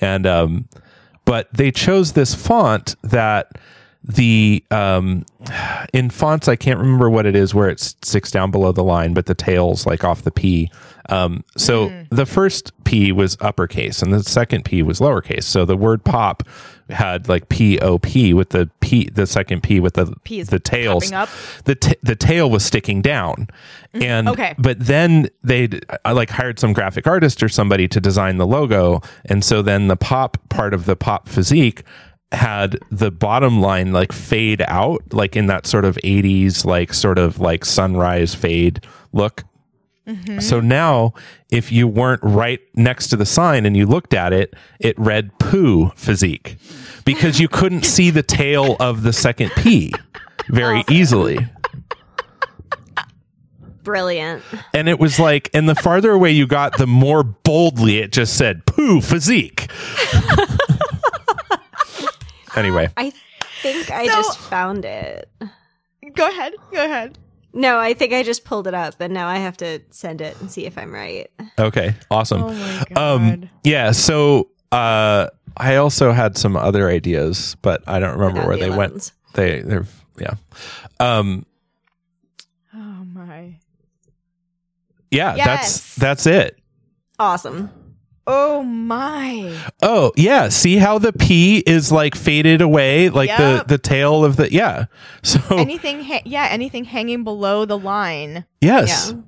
[0.00, 0.68] and um
[1.24, 3.58] but they chose this font that
[4.06, 5.24] the um
[5.92, 9.12] in fonts i can't remember what it is where it sticks down below the line
[9.12, 10.70] but the tails like off the p.
[11.08, 15.44] Um so the first p was uppercase and the second p was lowercase.
[15.44, 16.42] So the word pop
[16.90, 21.10] had like p-o-p with the p the second p with the P is the tails.
[21.64, 23.48] the t- the tail was sticking down.
[23.94, 24.54] And okay.
[24.58, 25.68] but then they
[26.04, 29.00] I like hired some graphic artist or somebody to design the logo.
[29.24, 31.82] And so then the pop part of the pop physique
[32.32, 37.18] had the bottom line like fade out like in that sort of 80s like sort
[37.18, 39.44] of like sunrise fade look.
[40.06, 40.40] Mm-hmm.
[40.40, 41.14] So now
[41.50, 45.38] if you weren't right next to the sign and you looked at it it read
[45.38, 46.58] poo physique
[47.04, 49.92] because you couldn't see the tail of the second p
[50.48, 51.48] very easily.
[53.82, 54.42] Brilliant.
[54.74, 58.36] and it was like and the farther away you got the more boldly it just
[58.36, 59.70] said poo physique
[62.56, 63.12] anyway I
[63.62, 65.28] think I So- just found it.
[66.14, 66.54] Go ahead.
[66.72, 67.18] Go ahead.
[67.52, 70.38] No, I think I just pulled it up, and now I have to send it
[70.40, 71.30] and see if I'm right.
[71.58, 77.98] okay awesome Oh um yeah so uh i also had some other ideas but i
[77.98, 79.86] don't remember Without where the they went they they're
[80.18, 80.34] yeah
[81.00, 81.46] um
[82.74, 82.78] oh
[83.14, 83.54] my.
[85.10, 85.46] yeah Yes.
[85.46, 86.58] that's that's it
[87.18, 87.70] Awesome.
[88.28, 89.56] Oh my.
[89.82, 93.68] oh yeah see how the p is like faded away like the Yep.
[93.68, 94.86] the tail of the yeah
[95.22, 98.44] so Anything ha- yeah, anything hanging below the line.
[98.60, 99.20] yes Yeah.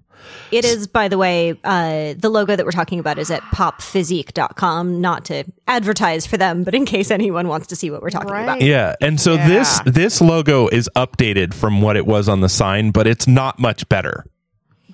[0.50, 5.00] It is, by the way, uh, the logo that we're talking about is at popphysique.com,
[5.00, 8.30] not to advertise for them, but in case anyone wants to see what we're talking
[8.30, 8.42] Right.
[8.42, 8.60] about.
[8.62, 12.90] Yeah, and so this this logo is updated from what it was on the sign,
[12.90, 14.24] but it's not much better.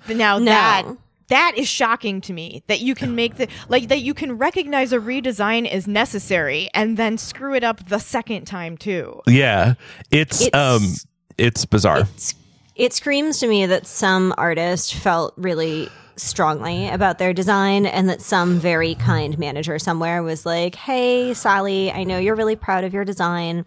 [0.07, 0.45] Now No.
[0.45, 0.83] that
[1.27, 4.93] that is shocking to me that you can make the like that you can recognize
[4.93, 9.21] a redesign is necessary and then screw it up the second time too.
[9.27, 9.73] Yeah,
[10.11, 10.93] it's, It's- um
[11.37, 11.99] it's bizarre.
[12.01, 12.35] It's-
[12.75, 18.21] It screams to me that some artist felt really strongly about their design and that
[18.21, 22.93] some very kind manager somewhere was like, Hey, Sally, I know you're really proud of
[22.93, 23.65] your design.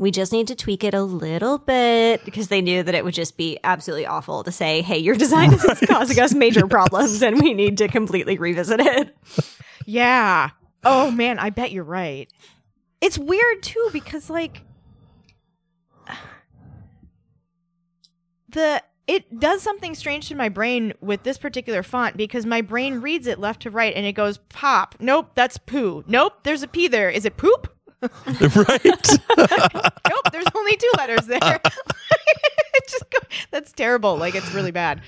[0.00, 3.12] We just need to tweak it a little bit because they knew that it would
[3.12, 7.38] just be absolutely awful to say, Hey, your design is causing us major problems and
[7.38, 9.14] we need to completely revisit it.
[9.84, 10.50] Yeah.
[10.84, 12.32] Oh man, I bet you're right.
[13.02, 14.62] It's weird too because like
[18.48, 23.02] the it does something strange to my brain with this particular font because my brain
[23.02, 24.94] reads it left to right and it goes pop.
[24.98, 26.04] Nope, that's poo.
[26.06, 27.10] Nope, there's a p there.
[27.10, 27.76] Is it poop?
[28.56, 29.08] right?
[29.38, 31.60] nope, there's only two letters there.
[32.88, 34.16] Just go- that's terrible.
[34.16, 35.02] Like it's really bad.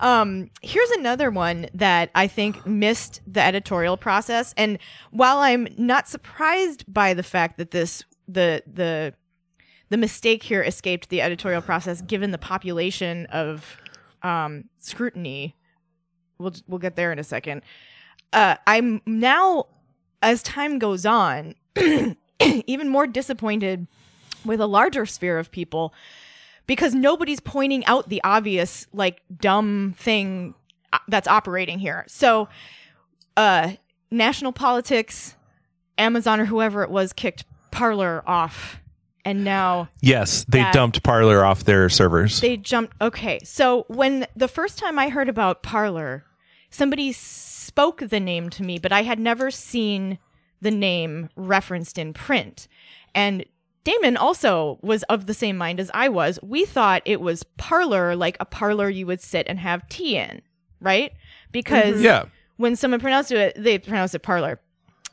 [0.00, 4.52] Um, here's another one that I think missed the editorial process.
[4.56, 4.78] And
[5.10, 9.14] while I'm not surprised by the fact that this the the
[9.90, 13.78] the mistake here escaped the editorial process, given the population of
[14.22, 15.54] um, scrutiny,
[16.38, 17.62] we'll we'll get there in a second.
[18.32, 19.66] Uh, I'm now,
[20.20, 21.54] as time goes on,
[22.66, 23.86] even more disappointed
[24.44, 25.94] with a larger sphere of people
[26.66, 30.54] because nobody's pointing out the obvious like dumb thing
[30.92, 32.04] uh, that's operating here.
[32.08, 32.48] So
[33.36, 33.72] uh
[34.10, 35.34] national politics
[35.98, 38.80] Amazon or whoever it was kicked Parler off
[39.24, 42.40] and now Yes, they dumped Parler off their servers.
[42.40, 43.40] they jumped okay.
[43.42, 46.24] So when the first time I heard about Parler,
[46.70, 50.18] somebody spoke the name to me, but I had never seen
[50.64, 52.66] the name referenced in print.
[53.14, 53.44] And
[53.84, 56.40] Damon also was of the same mind as I was.
[56.42, 60.40] We thought it was parlor, like a parlor you would sit and have tea in,
[60.80, 61.12] right?
[61.52, 62.04] Because mm-hmm.
[62.04, 62.24] yeah.
[62.56, 64.58] when someone pronounced it, they pronounced it parlor.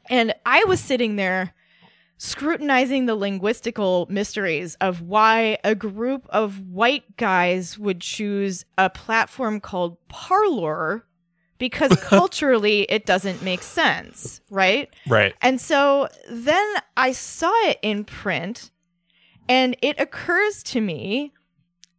[0.09, 1.53] And I was sitting there
[2.17, 9.59] scrutinizing the linguistical mysteries of why a group of white guys would choose a platform
[9.59, 11.05] called Parlor
[11.62, 14.89] because culturally it doesn't make sense, right?
[15.08, 15.34] Right.
[15.41, 18.71] And so then I saw it in print
[19.47, 21.32] and it occurs to me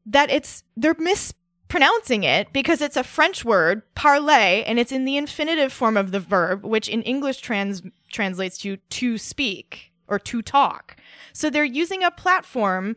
[0.05, 5.17] that it's they're mispronouncing it because it's a French word, parler, and it's in the
[5.17, 10.43] infinitive form of the verb, which in English trans translates to to speak or to
[10.43, 10.97] talk.
[11.33, 12.97] So they're using a platform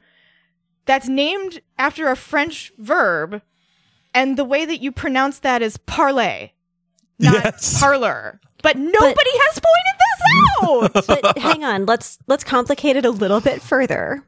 [0.86, 3.42] that's named after a French verb,
[4.14, 6.50] and the way that you pronounce that is parler,
[7.20, 7.80] not Yes.
[7.80, 8.40] parlor.
[8.64, 11.22] But nobody has pointed this out.
[11.24, 14.24] but hang on, let's let's complicate it a little bit further.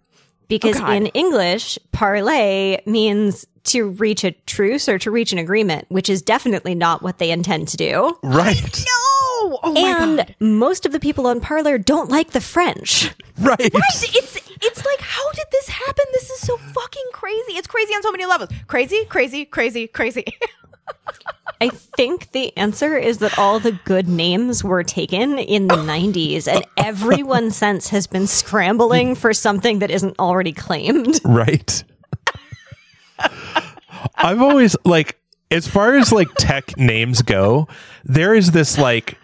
[0.47, 5.85] Because Oh, in English, parlay means to reach a truce or to reach an agreement,
[5.89, 8.17] which is definitely not what they intend to do.
[8.23, 8.61] Right.
[8.77, 9.59] no!
[9.63, 10.35] Oh my and god!
[10.39, 13.11] most of the people on Parler don't like the French.
[13.39, 13.57] Right.
[13.59, 16.05] It's it's like how did this happen?
[16.13, 17.53] This is so fucking crazy.
[17.53, 18.49] It's crazy on so many levels.
[18.67, 20.25] Crazy, crazy, crazy, crazy.
[21.59, 26.47] I think the answer is that all the good names were taken in the 90s,
[26.47, 31.19] and everyone since has been scrambling for something that isn't already claimed.
[31.25, 31.83] Right.
[34.15, 37.67] I've always like as far as like tech names go,
[38.03, 39.17] there is this like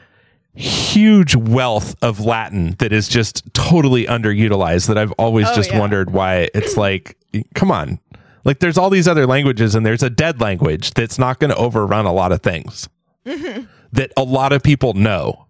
[0.56, 5.80] huge wealth of Latin that is just totally underutilized that I've always Oh, just yeah.
[5.80, 7.18] wondered why it's like
[7.56, 8.00] come on.
[8.44, 11.56] Like there's all these other languages and there's a dead language that's not going to
[11.58, 12.90] overrun a lot of things
[13.26, 13.64] Mm-hmm.
[13.94, 15.46] that a lot of people know.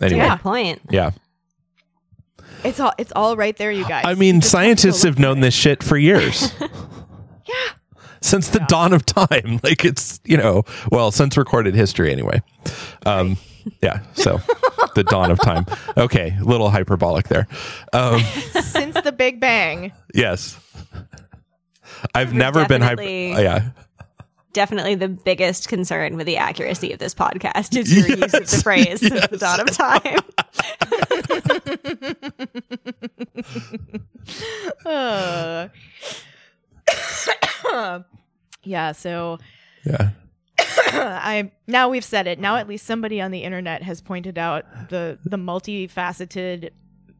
[0.00, 0.36] Anyway, Yeah.
[0.36, 0.80] Good point.
[0.90, 1.10] yeah.
[2.64, 4.04] it's all it's all right there, you guys.
[4.06, 6.52] I mean, just have to go scientists look have known this shit for years.
[7.48, 7.72] Yeah.
[8.22, 9.60] Since the dawn of time.
[9.64, 12.42] Like it's, you know, well, since recorded history anyway.
[13.04, 13.38] Um,
[13.82, 14.00] yeah.
[14.14, 14.40] So
[14.94, 15.66] the dawn of time.
[15.96, 16.36] Okay.
[16.40, 17.48] A little hyperbolic there.
[17.92, 18.20] Um,
[18.62, 19.92] Since the Big Bang.
[20.14, 20.56] yes.
[22.14, 22.96] I've never been hyper.
[23.02, 23.70] definitely- yeah.
[24.52, 28.60] Definitely the biggest concern with the accuracy of this podcast is your use of the
[28.64, 30.18] phrase since the dawn of time.
[34.84, 35.68] Uh.
[38.64, 39.38] yeah, so
[39.84, 40.10] Yeah.
[40.58, 42.38] I now we've said it.
[42.38, 46.70] Now at least somebody on the internet has pointed out the the multifaceted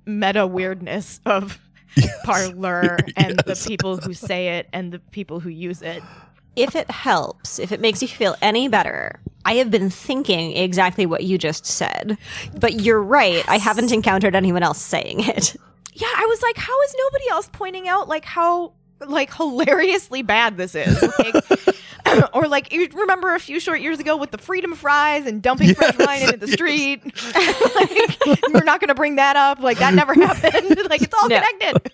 [0.07, 1.59] meta weirdness of
[2.25, 6.03] parlor and the people who say it and the people who use it.
[6.57, 11.07] If it helps, if it makes you feel any better, I have been thinking exactly
[11.07, 12.19] what you just said.
[12.59, 15.57] But you're right, I haven't encountered anyone else saying it.
[15.93, 18.73] Yeah, I was like, how is nobody else pointing out like how
[19.07, 21.03] like hilariously bad this is?
[21.19, 21.35] Like,
[22.35, 25.75] or like you remember a few short years ago with the freedom fries and dumping
[25.75, 27.03] French wine into the street.
[27.35, 29.61] like, we're not going to bring that up.
[29.61, 30.77] Like that never happened.
[30.91, 31.41] like it's all No.
[31.41, 31.93] connected.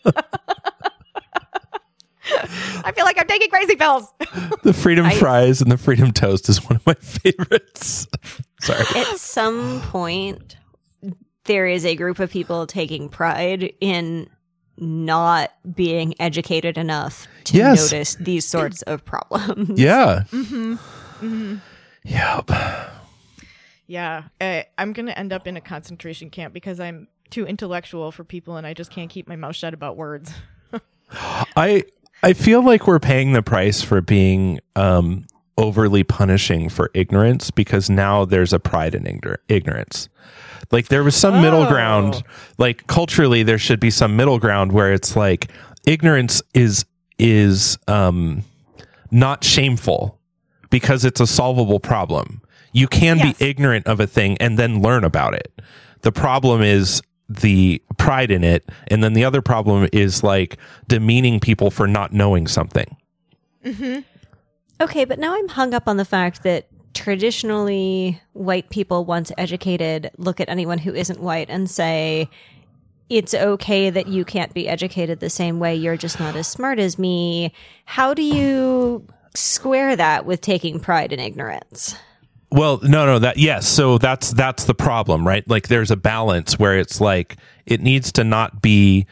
[2.84, 4.12] I feel like I'm taking crazy pills.
[4.62, 8.08] The freedom I- fries and the freedom toast is one of my favorites.
[8.60, 8.84] Sorry.
[8.96, 10.56] At some point,
[11.44, 14.28] there is a group of people taking pride in
[14.78, 17.92] not being educated enough to Yes.
[17.92, 19.78] notice these sorts of problems.
[19.80, 20.24] Yeah.
[20.30, 21.56] Mm-hmm.
[22.04, 22.50] Yep.
[23.88, 28.10] Yeah, uh, I'm going to end up in a concentration camp because I'm too intellectual
[28.12, 30.32] for people and I just can't keep my mouth shut about words.
[31.56, 31.84] I
[32.22, 37.88] I feel like we're paying the price for being um, overly punishing for ignorance because
[37.88, 40.08] now there's a pride in ignor- ignorance.
[40.72, 41.68] Like there was some middle Oh.
[41.68, 42.22] ground.
[42.58, 45.50] Like culturally, there should be some middle ground where it's like
[45.86, 46.84] ignorance is
[47.18, 48.42] is um,
[49.10, 50.18] not shameful,
[50.70, 52.42] because it's a solvable problem.
[52.72, 53.38] You can Yes.
[53.38, 55.50] be ignorant of a thing and then learn about it.
[56.02, 58.68] The problem is the pride in it.
[58.88, 62.96] And then the other problem is like demeaning people for not knowing something.
[64.80, 70.10] Okay, but now I'm hung up on the fact that traditionally white people, once educated,
[70.16, 72.28] look at anyone who isn't white and say,
[73.08, 75.76] it's okay that you can't be educated the same way.
[75.76, 77.52] You're just not as smart as me.
[77.84, 81.96] How do you square that with taking pride in ignorance?
[82.50, 83.68] Well, no, no, that yes.
[83.68, 85.48] So that's that's the problem, right?
[85.48, 89.06] Like there's a balance where it's like it needs to not be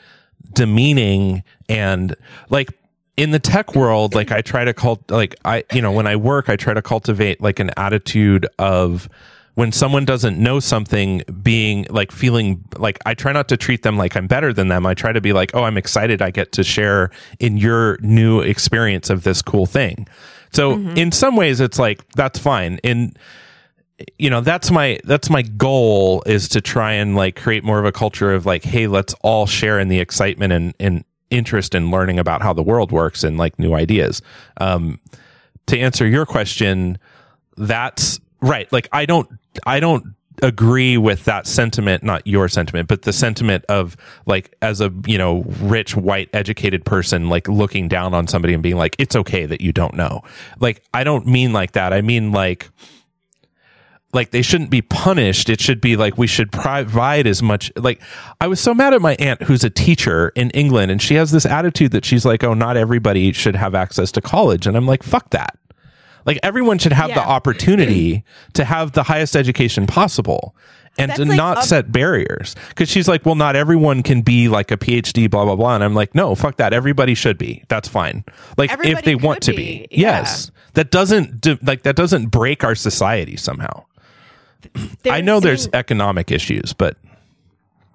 [0.53, 2.17] demeaning and
[2.49, 2.71] like
[3.17, 6.17] in the tech world, like I try to cult like I you know, when I
[6.17, 9.09] work, I try to cultivate like an attitude of
[9.55, 13.97] when someone doesn't know something being like feeling like I try not to treat them
[13.97, 14.85] like I'm better than them.
[14.85, 18.41] I try to be like, "Oh, I'm excited I get to share in your new
[18.41, 20.09] experience of this cool thing."
[20.53, 20.97] So, mm-hmm.
[20.97, 22.79] in some ways it's like that's fine.
[22.83, 23.15] In
[24.19, 27.85] you know that's my that's my goal is to try and like create more of
[27.85, 31.91] a culture of like hey let's all share in the excitement and, and interest in
[31.91, 34.23] learning about how the world works and like new ideas.
[34.59, 35.01] Um
[35.67, 36.99] to answer your question
[37.57, 39.29] that's right like i don't
[39.67, 44.81] i don't agree with that sentiment not your sentiment but the sentiment of like as
[44.81, 48.97] a you know rich white educated person like looking down on somebody and being like
[48.99, 50.23] it's okay that you don't know.
[50.59, 51.93] Like i don't mean like that.
[51.93, 52.69] I mean like
[54.15, 55.49] like they shouldn't be punished.
[55.51, 57.73] It should be like we should provide as much.
[57.77, 58.01] Like
[58.41, 61.33] I was so mad at my aunt who's a teacher in England and she has
[61.33, 64.67] this attitude that she's like, oh, not everybody should have access to college.
[64.67, 65.59] And I'm like, fuck that.
[66.27, 68.25] Like everyone should have the opportunity
[68.55, 70.57] to have the highest education possible
[70.97, 72.55] and That's to like not up- set barriers.
[72.77, 75.75] Cause she's like, well, not everyone can be like a PhD, blah, blah, blah.
[75.75, 76.73] And I'm like, no, fuck that.
[76.73, 77.65] Everybody should be.
[77.69, 78.25] That's fine.
[78.57, 79.57] Like if they want could to be.
[79.57, 79.89] be.
[79.91, 80.19] Yeah.
[80.21, 80.51] Yes.
[80.75, 83.85] That doesn't do, like that doesn't break our society somehow.
[85.05, 86.97] I know there's economic issues, but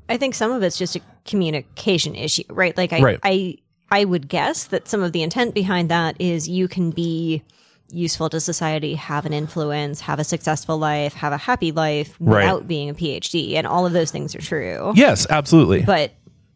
[0.08, 2.76] I think some of it's just a communication issue, right?
[2.76, 3.20] Like I, Right.
[3.24, 3.58] I,
[3.92, 7.44] I would guess that some of the intent behind that is you can be
[7.92, 12.44] useful to society, have an influence, have a successful life, have a happy life Right.
[12.44, 14.94] without being a PhD, and all of those things are true.
[14.96, 15.82] yes, absolutely.
[15.82, 16.12] But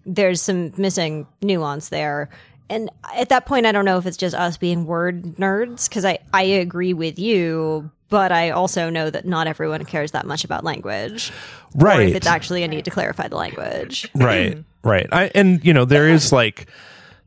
[0.06, 2.30] there's some missing nuance there.
[2.70, 6.06] And at that point, I don't know if it's just us being word nerds, because
[6.06, 10.44] I, I agree with you, but I also know that not everyone cares that much
[10.44, 11.32] about language.
[11.74, 11.98] Right.
[11.98, 14.08] Or if it's actually a need to clarify the language.
[14.16, 14.64] right.
[14.84, 15.08] Right.
[15.12, 16.70] I and you know, there is like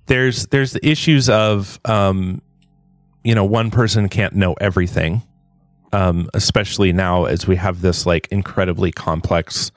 [0.07, 2.41] there's there's the issues of um
[3.25, 5.23] you know, one person can't know everything.
[5.93, 9.73] Um, especially now as we have this like incredibly complex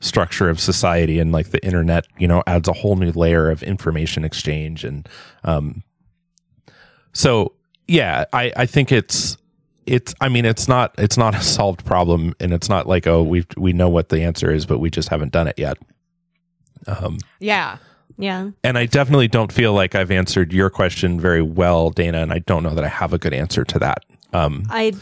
[0.00, 3.62] structure of society and like the internet, you know, adds a whole new layer of
[3.62, 5.10] information exchange and
[5.44, 5.82] um
[7.12, 7.52] so
[7.86, 9.36] yeah, I I think it's
[9.86, 13.22] it's I mean it's not it's not a solved problem and it's not like oh
[13.22, 15.78] we we know what the answer is but we just haven't done it yet.
[16.86, 17.78] Um yeah.
[18.16, 18.50] Yeah.
[18.62, 22.38] and I definitely don't feel like I've answered your question very well, Dana, and I
[22.38, 24.04] don't know that I have a good answer to that.
[24.32, 24.92] Um I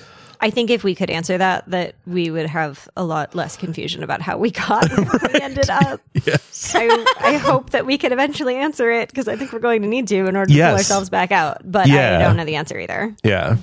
[0.44, 4.02] I think if we could answer that, that we would have a lot less confusion
[4.02, 6.00] about how we got where we ended up.
[6.26, 6.74] yes.
[6.74, 9.88] I, I hope that we can eventually answer it because I think we're going to
[9.88, 10.70] need to in order to Yes.
[10.70, 11.58] pull ourselves back out.
[11.70, 12.18] But Yeah.
[12.18, 13.14] I don't know the answer either.
[13.22, 13.56] Yeah.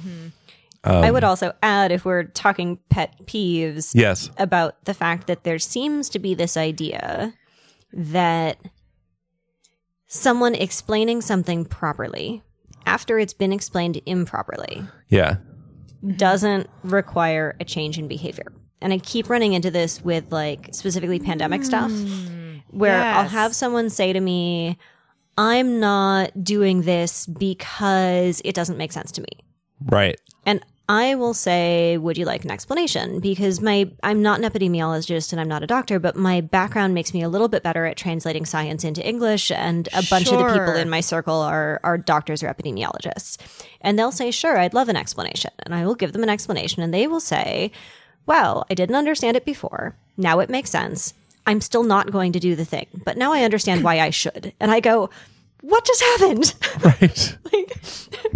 [0.83, 4.29] Um, I would also add, if we're talking pet peeves, Yes.
[4.37, 7.33] about the fact that there seems to be this idea
[7.91, 8.57] that
[10.07, 12.43] someone explaining something properly
[12.85, 15.37] after it's been explained improperly Yeah.
[16.15, 18.51] doesn't require a change in behavior.
[18.81, 22.61] And I keep running into this with like specifically pandemic stuff mm.
[22.69, 24.77] where I'll have someone say to me,
[25.37, 29.27] I'm not doing this because it doesn't make sense to me.
[29.85, 30.19] Right.
[30.45, 33.19] And I will say, would you like an explanation?
[33.19, 37.13] Because my I'm not an epidemiologist and I'm not a doctor, but my background makes
[37.13, 39.51] me a little bit better at translating science into English.
[39.51, 43.37] And a bunch of the people in my circle are are doctors or epidemiologists.
[43.81, 45.51] And they'll say, Sure, I'd love an explanation.
[45.59, 47.71] And I will give them an explanation and they will say,
[48.25, 49.95] Well, I didn't understand it before.
[50.17, 51.13] Now it makes sense.
[51.45, 54.53] I'm still not going to do the thing, but now I understand why I should.
[54.59, 55.11] And I go,
[55.61, 56.55] What just happened?
[56.83, 57.37] Right.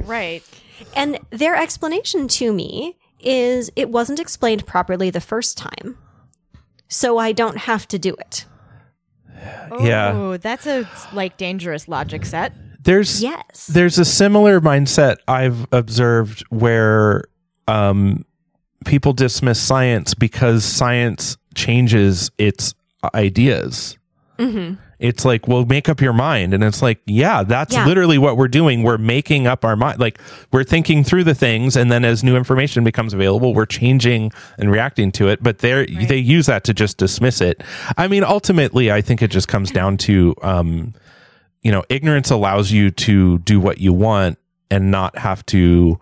[0.05, 0.43] Right.
[0.95, 5.97] And their explanation to me is it wasn't explained properly the first time.
[6.87, 8.45] So I don't have to do it.
[9.79, 10.11] Yeah.
[10.13, 12.53] Oh, that's a like dangerous logic set.
[12.83, 13.67] There's Yes.
[13.67, 17.23] there's a similar mindset I've observed where
[17.67, 18.25] um,
[18.85, 22.75] people dismiss science because science changes its
[23.15, 23.97] ideas.
[24.37, 24.75] Mm-hmm.
[25.03, 26.53] It's like, well, make up your mind.
[26.53, 27.85] And it's like, yeah, that's Yeah.
[27.85, 28.83] literally what we're doing.
[28.83, 29.99] We're making up our mind.
[29.99, 30.17] Like
[30.53, 31.75] we're thinking through the things.
[31.75, 35.43] And then as new information becomes available, we're changing and reacting to it.
[35.43, 37.61] But they're, they use that to just dismiss it.
[37.97, 40.93] I mean, ultimately, I think it just comes down to, um,
[41.63, 44.39] you know, ignorance allows you to do what you want
[44.71, 45.99] and not have to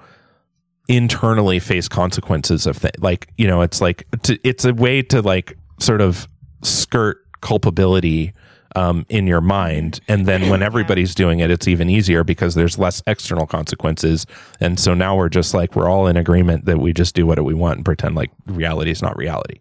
[0.88, 3.00] internally face consequences of things.
[3.00, 6.28] Like, you know, it's like, to, it's a way to like sort of
[6.62, 8.34] skirt culpability
[8.76, 10.00] um, in your mind.
[10.08, 14.26] And then when everybody's doing it, it's even easier because there's less external consequences.
[14.60, 17.44] And so now we're just like, we're all in agreement that we just do what
[17.44, 19.60] we want and pretend like reality is not reality.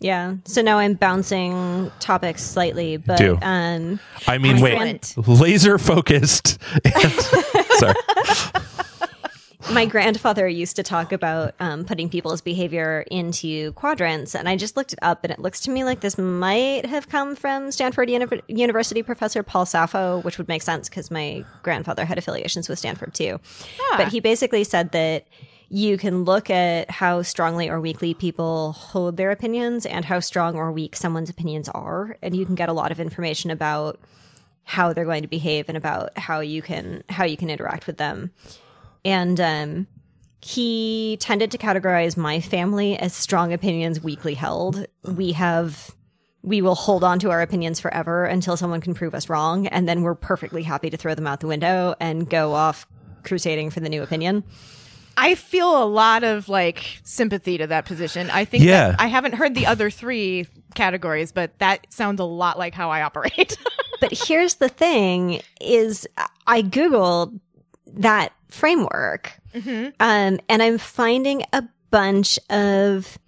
[0.00, 0.34] Yeah.
[0.44, 3.38] So now I'm bouncing topics slightly, but Do.
[3.40, 6.58] um, I mean, wait, laser focused.
[6.84, 7.12] And,
[7.78, 7.94] sorry.
[9.72, 14.76] My grandfather used to talk about um, putting people's behavior into quadrants, and I just
[14.76, 18.10] looked it up, and it looks to me like this might have come from Stanford
[18.10, 22.78] Uni- University professor Paul Saffo, which would make sense because my grandfather had affiliations with
[22.78, 23.40] Stanford too.
[23.96, 25.26] But he basically said that
[25.70, 30.56] you can look at how strongly or weakly people hold their opinions and how strong
[30.56, 33.98] or weak someone's opinions are, and you can get a lot of information about
[34.64, 37.96] how they're going to behave and about how you can how you can interact with
[37.96, 38.30] them
[39.04, 39.86] and um,
[40.40, 44.86] he tended to categorize my family as strong opinions weakly held.
[45.04, 45.90] We have
[46.42, 49.88] we will hold on to our opinions forever until someone can prove us wrong, and
[49.88, 52.86] then we're perfectly happy to throw them out the window and go off
[53.22, 54.44] crusading for the new opinion.
[55.16, 58.28] I feel a lot of like sympathy to that position.
[58.30, 58.90] I think Yeah.
[58.90, 62.90] that I haven't heard the other three categories, but that sounds a lot like how
[62.90, 63.56] I operate.
[64.00, 66.06] But here's the thing: is
[66.46, 67.38] I googled
[67.94, 69.92] that framework, um,
[70.48, 73.18] and I'm finding a bunch of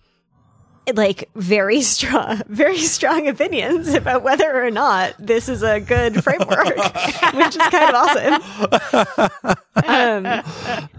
[0.95, 6.67] like very strong, very strong opinions about whether or not this is a good framework,
[7.35, 9.57] which is kind of awesome.
[9.85, 10.27] Um,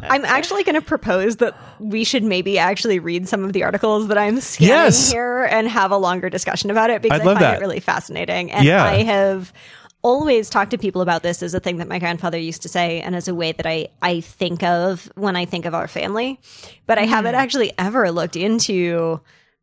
[0.03, 4.07] I'm actually going to propose that we should maybe actually read some of the articles
[4.09, 5.11] that I'm scanning Yes.
[5.11, 7.57] here and have a longer discussion about it because I find that.
[7.57, 8.51] it really fascinating.
[8.51, 8.83] And Yeah.
[8.83, 9.53] I have
[10.01, 13.01] always talk to people about this as a thing that my grandfather used to say
[13.01, 16.39] and as a way that I, I think of when I think of our family.
[16.85, 19.19] But I haven't actually ever looked into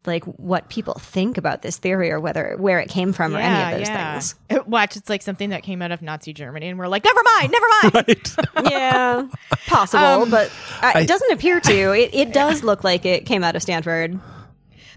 [0.06, 3.72] like what people think about this theory or whether where it came from or any
[3.72, 4.66] of those things.
[4.66, 7.52] Watch, it's like something that came out of Nazi Germany, and we're like, never mind,
[7.52, 7.94] never mind.
[8.54, 8.70] Right.
[8.70, 9.28] Yeah,
[9.66, 10.48] possible, Um, but
[10.82, 11.92] uh, I- it doesn't appear to.
[11.92, 14.20] It, it does look like it came out of Stanford.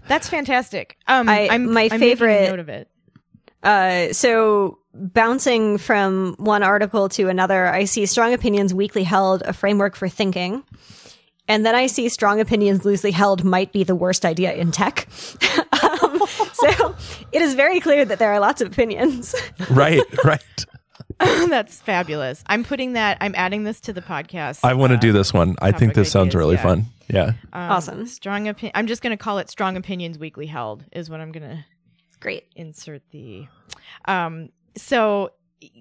[0.08, 0.98] That's fantastic.
[1.06, 2.88] Um, I- I'm my I'm favorite- note of it.
[3.62, 9.52] Uh, so bouncing from one article to another, I see strong opinions weakly held a
[9.52, 10.64] framework for thinking.
[11.48, 15.08] And then I see strong opinions loosely held might be the worst idea in tech.
[15.82, 16.20] um,
[16.52, 16.94] so
[17.32, 19.34] it is very clear that there are lots of opinions.
[19.70, 20.02] right.
[20.24, 20.66] Right.
[21.18, 22.44] That's fabulous.
[22.46, 23.16] I'm putting that.
[23.20, 24.60] I'm adding this to the podcast.
[24.62, 25.56] I want to uh, do this one.
[25.60, 26.62] I think topic this sounds ideas, really yeah.
[26.62, 26.84] fun.
[27.08, 27.26] Yeah.
[27.52, 28.06] um, Awesome.
[28.06, 28.72] Strong opinion.
[28.74, 30.84] I'm just going to call it strong opinions weekly held.
[30.92, 31.64] Is what I'm going to
[32.20, 32.44] Great.
[32.54, 33.46] insert the
[34.04, 35.30] um so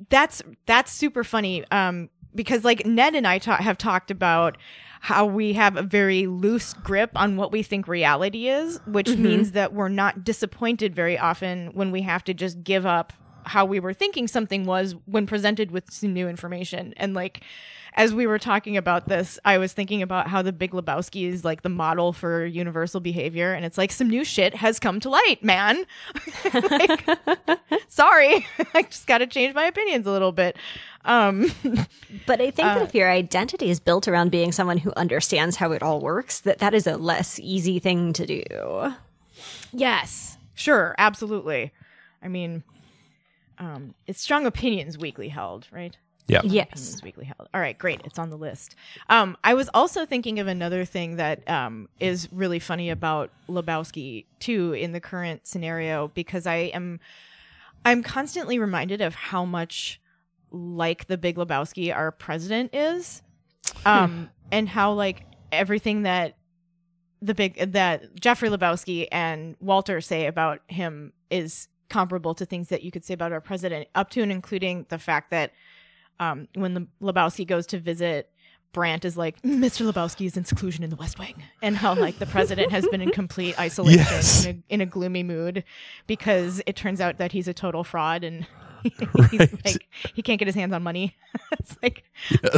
[0.10, 4.58] that's that's super funny um because like ned and i ta- have talked about
[5.00, 9.52] how we have a very loose grip on what we think reality is which means
[9.52, 13.14] that we're not disappointed very often when we have to just give up
[13.48, 17.42] how we were thinking something was when presented with some new information and like
[17.94, 21.44] as we were talking about this, I was thinking about how the Big Lebowski is
[21.44, 25.10] like the model for universal behavior, and it's like some new shit has come to
[25.10, 25.84] light, man.
[26.54, 27.04] Like,
[27.88, 28.46] sorry,
[28.76, 30.58] I just got to change my opinions a little bit.
[31.06, 31.52] Um,
[32.28, 35.56] But I think Uh, that if your identity is built around being someone who understands
[35.56, 38.94] how it all works, that that is a less easy thing to do.
[39.74, 41.72] yes, sure, absolutely.
[42.22, 42.64] I mean,
[43.60, 45.98] um, it's strong opinions weekly held, right?
[46.28, 46.42] Yeah.
[46.44, 46.68] Yes.
[46.72, 47.48] Opinions weekly held.
[47.54, 48.02] All right, great.
[48.04, 48.76] It's on the list.
[49.10, 54.26] Um, I was also thinking of another thing that um, is really funny about Lebowski
[54.40, 57.00] too in the current scenario because I am
[57.86, 60.02] I'm constantly reminded of how much
[60.52, 63.22] like the Big Lebowski our president is,
[63.86, 66.36] um, and how like everything that
[67.22, 72.84] the big that Jeffrey Lebowski and Walter say about him is comparable to things that
[72.84, 75.52] you could say about our president, up to and including the fact that
[76.20, 78.30] um, when the Lebowski goes to visit,
[78.74, 79.90] Brandt is like, Mr.
[79.90, 83.02] Lebowski is in seclusion in the West Wing, and how like the president has been
[83.02, 84.46] in complete isolation, Yes.
[84.46, 85.64] in, a, in a gloomy mood,
[86.06, 88.46] because it turns out that he's a total fraud and.
[88.84, 89.66] he's Right.
[89.66, 91.16] like he can't get his hands on money.
[91.54, 92.04] it's like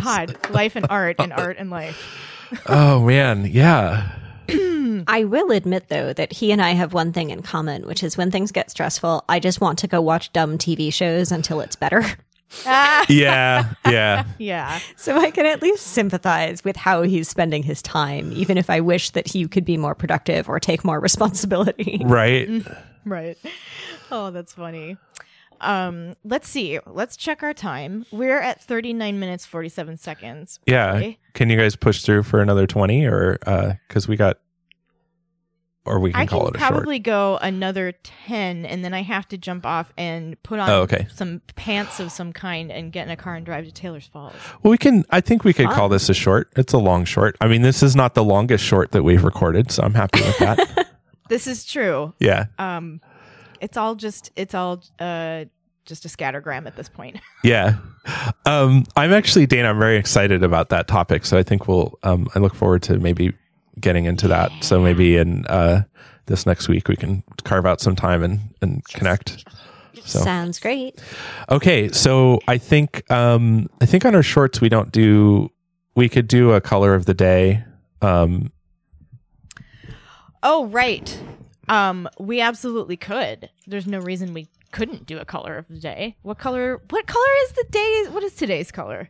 [0.03, 2.59] God, life and art and art and life.
[2.65, 3.45] Oh man.
[3.45, 4.11] Yeah.
[5.07, 8.17] I will admit, though, that he and I have one thing in common, which is
[8.17, 11.75] when things get stressful, I just want to go watch dumb TV shows until it's
[11.75, 12.03] better.
[12.65, 14.23] Ah, Yeah, yeah.
[14.39, 14.79] yeah.
[14.95, 18.79] So I can at least sympathize with how he's spending his time, even if I
[18.79, 22.01] wish that he could be more productive or take more responsibility.
[22.03, 22.49] Right.
[23.05, 23.37] Right.
[24.09, 24.97] Oh, that's funny.
[25.61, 26.79] Um, let's see.
[26.85, 28.05] Let's check our time.
[28.11, 30.59] We're at 39 minutes 47 seconds.
[30.65, 31.11] Yeah.
[31.33, 34.37] Can you guys push through for another 20 or uh cuz we got
[35.85, 36.71] or we can I call can it a short.
[36.73, 37.93] probably go another
[38.27, 41.07] 10 and then I have to jump off and put on Oh, okay.
[41.13, 44.33] some pants of some kind and get in a car and drive to Taylor's Falls.
[44.61, 45.75] Well, we can I think we could Fun.
[45.75, 46.51] call this a short.
[46.55, 47.37] It's a long short.
[47.41, 50.37] I mean, this is not the longest short that we've recorded, so I'm happy with
[50.39, 50.87] that.
[51.29, 52.15] This is true.
[52.19, 52.47] yeah.
[52.57, 53.01] Um,
[53.61, 55.45] it's all just, it's all, uh,
[55.85, 57.19] just a scattergram at this point.
[57.43, 57.77] Yeah.
[58.45, 61.25] Um, I'm actually, Dana, I'm very excited about that topic.
[61.25, 63.33] So I think we'll, um, I look forward to maybe
[63.79, 64.51] getting into that.
[64.61, 65.83] So maybe in uh,
[66.25, 69.45] this next week, we can carve out some time and, and connect.
[70.03, 71.01] So, Sounds great.
[71.49, 71.89] okay.
[71.89, 75.49] So I think, um, I think on our shorts, we don't do,
[75.95, 77.63] we could do a color of the day.
[78.01, 78.51] Um,
[80.43, 81.19] Oh, right.
[81.69, 83.49] Um, we absolutely could.
[83.67, 86.17] There's no reason we couldn't do a color of the day.
[86.23, 86.81] What color?
[86.89, 88.05] What color is the day?
[88.09, 89.09] What is today's color?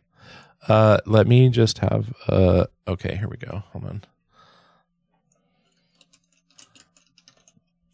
[0.68, 3.62] uh, let me just have, uh, okay, here we go.
[3.72, 4.04] Hold on.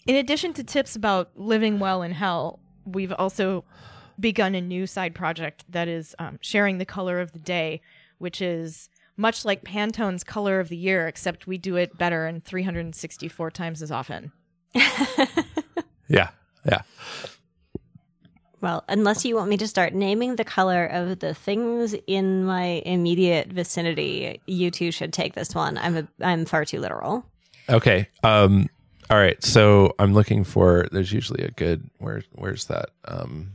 [0.06, 3.64] In addition to tips about living well in hell, we've also
[4.18, 7.80] begun a new side project that is um, sharing the color of the day,
[8.18, 12.44] which is much like Pantone's color of the year, except we do it better and
[12.44, 14.32] 364 times as often.
[16.08, 16.30] Yeah.
[16.64, 16.82] Yeah.
[18.60, 22.82] Well, unless you want me to start naming the color of the things in my
[22.86, 25.78] immediate vicinity, you two should take this one.
[25.78, 27.24] I'm a, I'm far too literal.
[27.68, 28.08] Okay.
[28.22, 28.68] Um
[29.10, 29.42] all right.
[29.44, 32.90] So I'm looking for there's usually a good where where's that?
[33.04, 33.52] Um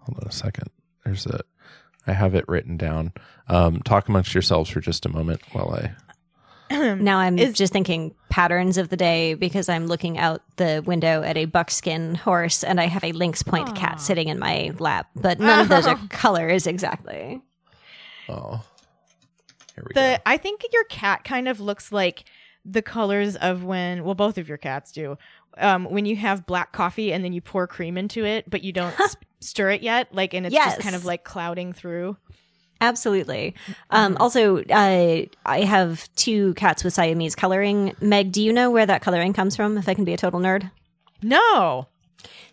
[0.00, 0.70] Hold on a second.
[1.04, 1.40] There's a
[2.06, 3.12] I have it written down.
[3.48, 5.92] Um talk amongst yourselves for just a moment while I
[7.00, 11.22] Now I'm Is- just thinking patterns of the day because I'm looking out the window
[11.22, 15.08] at a buckskin horse and I have a lynx point cat sitting in my lap,
[15.16, 17.40] but none of those are colors exactly.
[18.28, 18.62] oh
[19.74, 20.22] here we The go.
[20.26, 22.24] I think your cat kind of looks like
[22.64, 25.16] the colors of when well both of your cats do.
[25.58, 28.72] Um, when you have black coffee and then you pour cream into it, but you
[28.72, 32.16] don't s- stir it yet, like and it's just kind of like clouding through.
[32.80, 33.54] Absolutely.
[33.90, 37.94] Um, also, uh, I have two cats with Siamese coloring.
[38.00, 39.76] Meg, do you know where that coloring comes from?
[39.76, 40.70] If I can be a total nerd.
[41.22, 41.88] No.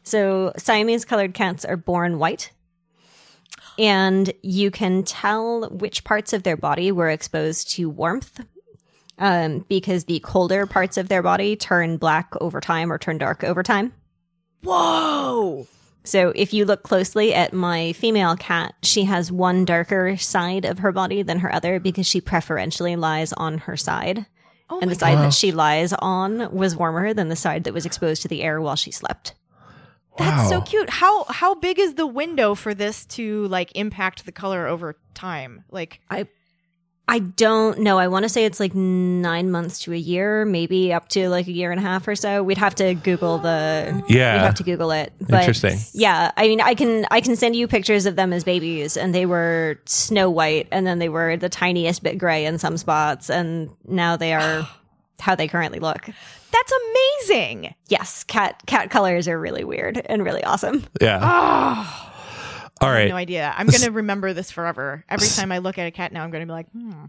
[0.04, 2.52] So Siamese colored cats are born white.
[3.80, 8.44] And you can tell which parts of their body were exposed to warmth
[9.20, 13.44] um, because the colder parts of their body turn black over time or turn dark
[13.44, 13.94] over time.
[14.64, 15.68] Whoa.
[16.08, 20.80] So if you look closely at my female cat, she has one darker side of
[20.80, 24.26] her body than her other because she preferentially lies on her side.
[24.70, 25.24] Oh and the side Wow.
[25.24, 28.60] that she lies on was warmer than the side that was exposed to the air
[28.62, 29.34] while she slept.
[30.18, 30.90] That's so cute.
[30.90, 35.64] How how big is the window for this to like impact the color over time?
[35.70, 36.28] Like I
[37.20, 37.98] don't know.
[37.98, 41.48] I want to say it's like nine months to a year, maybe up to like
[41.48, 42.44] a year and a half or so.
[42.44, 44.04] We'd have to Google the.
[44.10, 44.34] Yeah.
[44.34, 45.14] We'd have to Google it.
[45.22, 45.78] But Interesting.
[45.94, 49.16] Yeah, I mean, I can I can send you pictures of them as babies, and
[49.16, 53.30] they were snow white, and then they were the tiniest bit gray in some spots,
[53.30, 54.68] and now they are
[55.20, 56.10] how they currently look.
[56.52, 56.74] that's
[57.30, 57.74] amazing.
[57.88, 60.84] Yes, cat cat colors are really weird and really awesome.
[61.00, 61.20] Yeah.
[61.24, 62.14] Oh.
[62.82, 63.54] All I have no idea.
[63.58, 65.04] I'm gonna remember this forever.
[65.10, 67.06] Every time I look at a cat now, I'm gonna be like, hmm.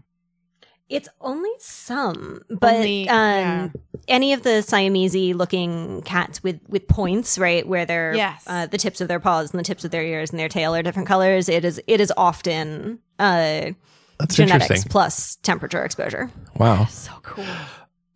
[0.89, 3.69] It's only some, but Only- um, yeah.
[4.07, 8.43] any of the Siamese looking cats with with points, right, where their Yes.
[8.47, 10.73] uh, the tips of their paws and the tips of their ears and their tail
[10.73, 11.47] are different colors.
[11.47, 13.71] It is it is often uh,
[14.17, 16.31] That's genetics plus temperature exposure.
[16.55, 16.85] Wow.
[16.85, 17.45] So cool.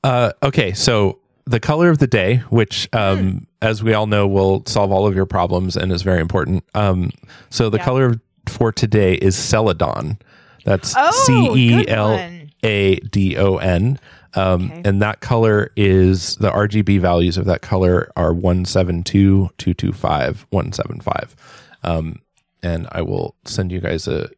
[0.04, 4.64] Uh, okay, so the color of the day, which, um, as we all know, will
[4.66, 6.64] solve all of your problems and is very important.
[6.74, 7.12] Um,
[7.50, 7.86] so the Yeah.
[7.86, 10.18] color for today is Celadon.
[10.66, 11.12] That's Oh,
[11.56, 12.20] C E L.
[12.66, 14.00] A D O N.
[14.36, 14.72] Um.
[14.86, 21.36] And that color is the RGB values of that color are 172, 225, 175.
[21.84, 22.20] Um,
[22.64, 24.30] and I will send you guys a,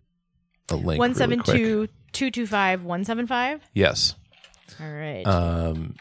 [0.69, 0.99] a link.
[0.99, 1.55] One really seven quick.
[1.57, 3.61] two two two five one seven five.
[3.73, 4.15] Yes.
[4.81, 5.23] All right.
[5.25, 5.95] Um,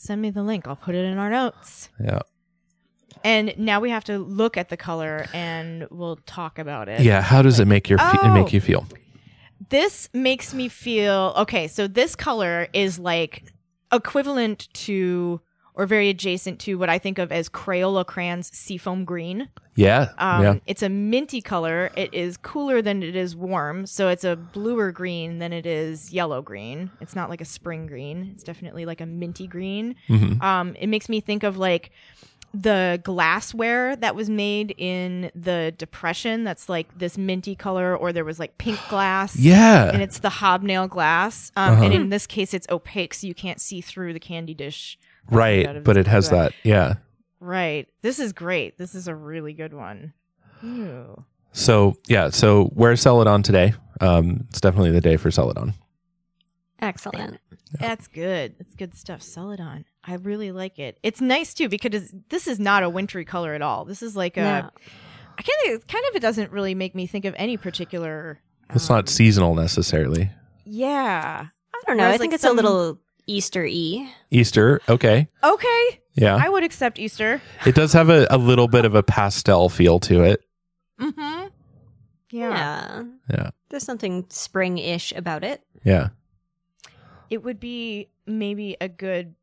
[0.00, 0.66] Send me the link.
[0.66, 1.90] I'll put it in our notes.
[2.02, 2.20] yeah.
[3.22, 7.02] And now we have to look at the color and we'll talk about it.
[7.02, 7.20] Yeah.
[7.20, 8.32] How does it make your fe- Oh.
[8.32, 8.66] make you oh!
[8.66, 8.86] feel?
[9.68, 11.68] this makes me feel okay.
[11.68, 13.44] So this color is like
[13.92, 15.42] equivalent to
[15.74, 19.48] or very adjacent to what I think of as Crayola crayons seafoam green.
[19.76, 20.08] Yeah.
[20.18, 20.54] Um, yeah.
[20.66, 21.90] It's a minty color.
[21.96, 26.12] It is cooler than it is warm, so it's a bluer green than it is
[26.12, 26.90] yellow green.
[27.00, 28.30] It's not like a spring green.
[28.34, 29.94] It's definitely like a minty green.
[30.08, 30.42] Mhm.
[30.42, 31.90] Um, it makes me think of like
[32.52, 36.42] the glassware that was made in the Depression.
[36.42, 39.36] That's like this minty color, or there was like pink glass.
[39.36, 39.90] Yeah.
[39.92, 41.52] And it's the hobnail glass.
[41.56, 41.84] Um, Uh-huh.
[41.84, 44.98] And in this case, it's opaque, so you can't see through the candy dish.
[45.28, 45.76] Out right.
[45.76, 46.38] of But it has right.
[46.38, 46.52] that.
[46.62, 46.94] Yeah.
[47.40, 47.88] Right.
[48.02, 48.78] This is great.
[48.78, 50.12] This is a really good one.
[50.64, 51.24] Ooh.
[51.52, 52.30] So yeah.
[52.30, 53.74] So where's Celadon today?
[54.00, 55.74] Um, it's definitely the day for Celadon.
[56.80, 57.38] Excellent.
[57.72, 58.54] That's good.
[58.58, 59.22] That's good stuff.
[59.22, 59.84] Celadon.
[60.04, 60.98] I really like it.
[61.02, 63.84] It's nice too because this is not a wintry color at all.
[63.84, 64.40] This is like a.
[64.40, 64.70] No.
[65.38, 68.40] I kind of kind of it doesn't really make me think of any particular.
[68.70, 70.30] It's um, not seasonal necessarily.
[70.64, 71.46] Yeah.
[71.74, 72.04] I don't know.
[72.04, 74.12] Whereas, I think like, it's some- a little Easter y.
[74.30, 74.80] Easter.
[74.88, 75.28] Okay.
[75.42, 76.00] Okay.
[76.14, 76.36] Yeah.
[76.36, 77.40] I would accept Easter.
[77.64, 80.42] It does have a, a little bit of a pastel feel to it.
[81.00, 81.46] Mm-hmm.
[82.32, 82.50] Yeah.
[82.50, 83.04] Yeah.
[83.30, 83.50] Yeah.
[83.70, 85.62] There's something spring ish about it.
[85.84, 86.08] Yeah.
[87.30, 89.34] It would be maybe a good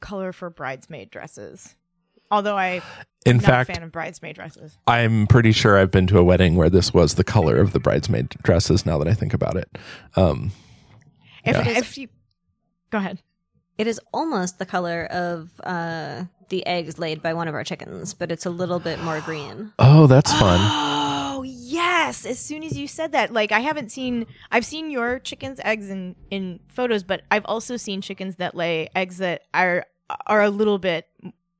[0.00, 1.74] color for bridesmaid dresses.
[2.30, 2.80] Although I
[3.26, 4.76] In not fact, a fan of bridesmaid dresses.
[4.86, 7.80] I'm pretty sure I've been to a wedding where this was the color of the
[7.80, 8.84] bridesmaid dresses.
[8.86, 9.68] Now that I think about it,
[10.16, 10.52] um,
[11.44, 11.68] If, Yeah.
[11.78, 12.08] if you
[12.94, 13.20] go ahead.
[13.76, 18.14] It is almost the color of uh, the eggs laid by one of our chickens,
[18.14, 19.72] but it's a little bit more green.
[19.80, 20.60] oh, that's fun.
[20.62, 22.24] Oh yes!
[22.24, 25.90] As soon as you said that, like I haven't seen, I've seen your chickens' eggs
[25.90, 29.84] in in photos, but I've also seen chickens that lay eggs that are
[30.28, 31.08] are a little bit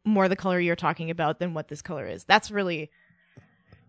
[0.05, 2.25] more the color you're talking about than what this color is.
[2.25, 2.91] That's really.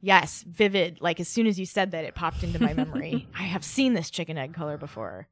[0.02, 1.00] Yes, vivid.
[1.00, 3.28] Like as soon as you said that, it popped into my memory.
[3.38, 5.28] I have seen this chicken egg color before.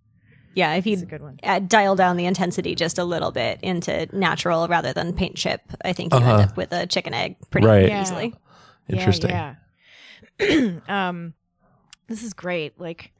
[0.56, 1.39] Yeah, if It's a you good one.
[1.43, 5.62] uh, dial down the intensity just a little bit into natural rather than paint chip,
[5.84, 6.34] I think you Uh-huh.
[6.34, 7.88] end up with a chicken egg pretty Right.
[7.88, 8.01] Yeah.
[8.01, 8.34] easily.
[8.89, 9.30] Interesting.
[9.32, 9.56] Yeah,
[10.39, 10.80] yeah.
[11.10, 11.34] um,
[12.08, 12.80] this is great.
[12.80, 13.12] Like,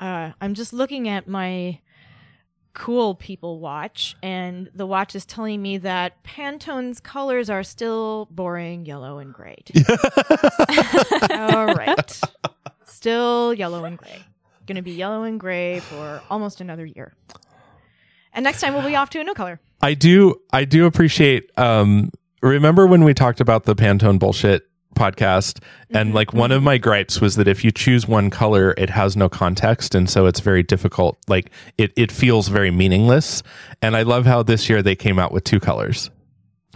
[0.00, 1.78] uh, I'm just looking at my
[2.74, 8.84] cool people watch, and the watch is telling me that Pantone's colors are still boring
[8.84, 9.62] yellow and gray.
[11.30, 12.20] All right,
[12.84, 14.24] still yellow and gray.
[14.66, 17.12] Going to be yellow and gray for almost another year.
[18.32, 19.60] And next time we'll be off to a new color.
[19.80, 20.40] I do.
[20.52, 21.50] I do appreciate.
[21.58, 22.10] Um,
[22.42, 24.62] remember when we talked about the Pantone bullshit
[24.96, 25.60] podcast,
[25.90, 29.16] and like one of my gripes was that if you choose one color, it has
[29.16, 31.18] no context, and so it's very difficult.
[31.28, 33.42] Like it, it feels very meaningless.
[33.82, 36.10] And I love how this year they came out with two colors.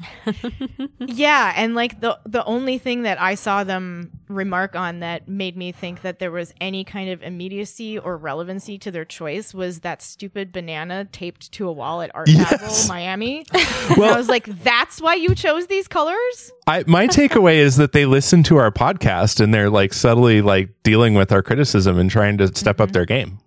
[1.00, 5.56] Yeah, and like the the only thing that I saw them remark on that made
[5.56, 9.80] me think that there was any kind of immediacy or relevancy to their choice was
[9.80, 12.50] that stupid banana taped to a wall at Art Yes.
[12.50, 13.46] Basel, Miami.
[13.96, 16.52] Well- I was like, that's why you chose these colors?
[16.66, 20.70] I, my takeaway is that they listen to our podcast and they're like subtly like
[20.82, 22.92] dealing with our criticism and trying to step up mm-hmm.
[22.92, 23.38] their game.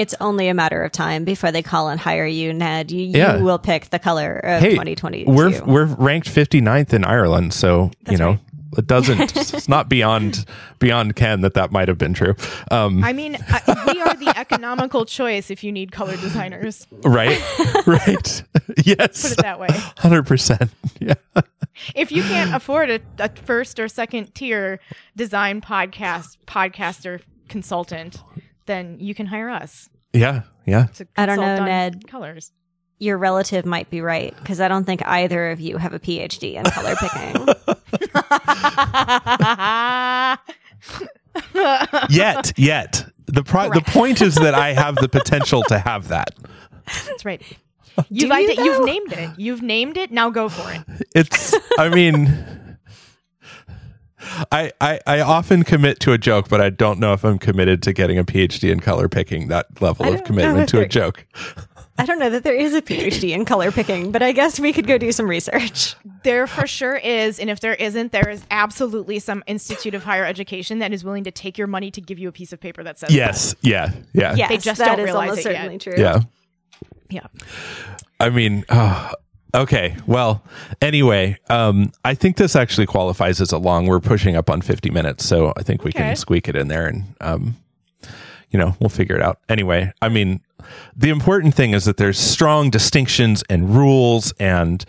[0.00, 2.90] It's only a matter of time before they call and hire you, Ned.
[2.90, 3.36] You, you Yeah.
[3.36, 5.30] will pick the color of Hey, 2022.
[5.30, 8.38] we're we're ranked 59th in Ireland, so you know
[8.78, 9.36] it doesn't.
[9.36, 10.46] it's not beyond
[10.78, 12.34] beyond Ken that that might have been true.
[12.70, 16.86] Um, I mean, I, we are the economical choice if you need color designers.
[17.04, 17.38] right,
[17.86, 18.42] right.
[18.82, 19.22] Yes.
[19.22, 19.68] Put it that way.
[19.98, 20.70] hundred percent.
[20.98, 21.14] Yeah,
[21.94, 24.80] If you can't afford a, a first or second tier
[25.16, 28.22] design podcast podcaster consultant,
[28.70, 29.88] then you can hire us.
[30.12, 30.86] yeah, yeah.
[30.94, 32.06] to I don't know, Ned.
[32.08, 32.52] Colors.
[32.98, 36.54] Your relative might be right because I don't think either of you have a PhD
[36.54, 37.46] in color picking.
[42.10, 43.06] Yet, yet.
[43.26, 46.34] The pro- the point is that I have the potential to have that.
[47.06, 47.40] That's right.
[48.10, 49.30] You've, you, ide- you've named it.
[49.38, 50.10] You've named it.
[50.10, 50.82] Now go for it.
[51.14, 51.54] It's.
[51.78, 52.26] I mean.
[54.52, 57.82] I, I, I often commit to a joke, but I don't know if I'm committed
[57.84, 61.26] to getting a PhD in color picking that level of commitment to a joke.
[61.98, 64.72] I don't know that there is a PhD in color picking, but I guess we
[64.72, 65.94] could go do some research.
[66.22, 70.24] There for sure is, and if there isn't, there is absolutely some institute of higher
[70.24, 72.82] education that is willing to take your money to give you a piece of paper
[72.82, 73.54] that says Yes.
[73.62, 73.90] Yeah.
[74.12, 74.34] Yeah.
[74.34, 75.56] Yes, They just that don't is realize almost it yet.
[75.58, 75.94] certainly true.
[75.96, 76.20] Yeah.
[77.08, 77.26] Yeah.
[78.18, 79.12] I mean, oh,
[79.54, 79.96] okay.
[80.06, 80.42] Well,
[80.82, 83.86] anyway, um, I think this actually qualifies as a long.
[83.86, 86.00] We're pushing up on 50 minutes, so I think we Okay.
[86.00, 87.56] can squeak it in there and, um,
[88.50, 89.38] you know, we'll figure it out.
[89.48, 90.40] Anyway, I mean,
[90.96, 94.84] the important thing is that there's strong distinctions and rules and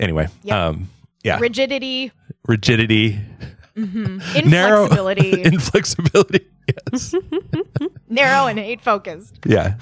[0.00, 0.56] anyway, Yep.
[0.56, 0.88] um,
[1.24, 2.12] yeah, Rigidity,
[2.46, 3.20] rigidity,
[3.76, 5.42] narrow inflexibility.
[5.44, 6.46] inflexibility.
[6.92, 7.14] Yes.
[8.08, 9.38] narrow and hate focused.
[9.46, 9.74] Yeah.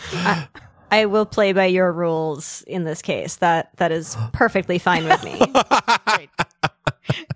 [0.90, 3.36] I will play by your rules in this case.
[3.36, 5.40] That that is perfectly fine with me.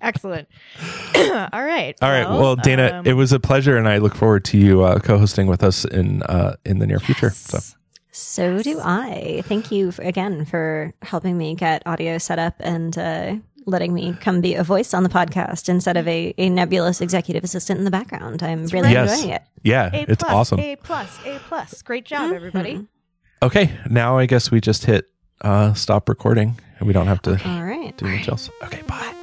[0.00, 0.48] Excellent.
[1.16, 1.94] All right.
[2.02, 2.28] All right.
[2.28, 5.46] Well, Dana, um, it was a pleasure, and I look forward to you uh, co-hosting
[5.46, 7.30] with us in uh, in the near future.
[7.30, 7.58] So,
[8.12, 9.42] So do I.
[9.46, 13.36] Thank you f- again for helping me get audio set up and uh,
[13.66, 17.42] letting me come be a voice on the podcast instead of a, a nebulous executive
[17.42, 18.42] assistant in the background.
[18.42, 19.42] I'm really yes, enjoying it.
[19.64, 20.60] yeah, A it's plus, awesome.
[20.60, 21.18] A plus.
[21.24, 21.82] A plus.
[21.82, 22.34] Great job, Mm-hmm.
[22.34, 22.86] everybody.
[23.42, 25.08] Okay, now I guess we just hit
[25.42, 27.96] uh, stop recording, and we don't have to All right.
[27.96, 28.50] do much else.
[28.62, 29.14] Okay, bye.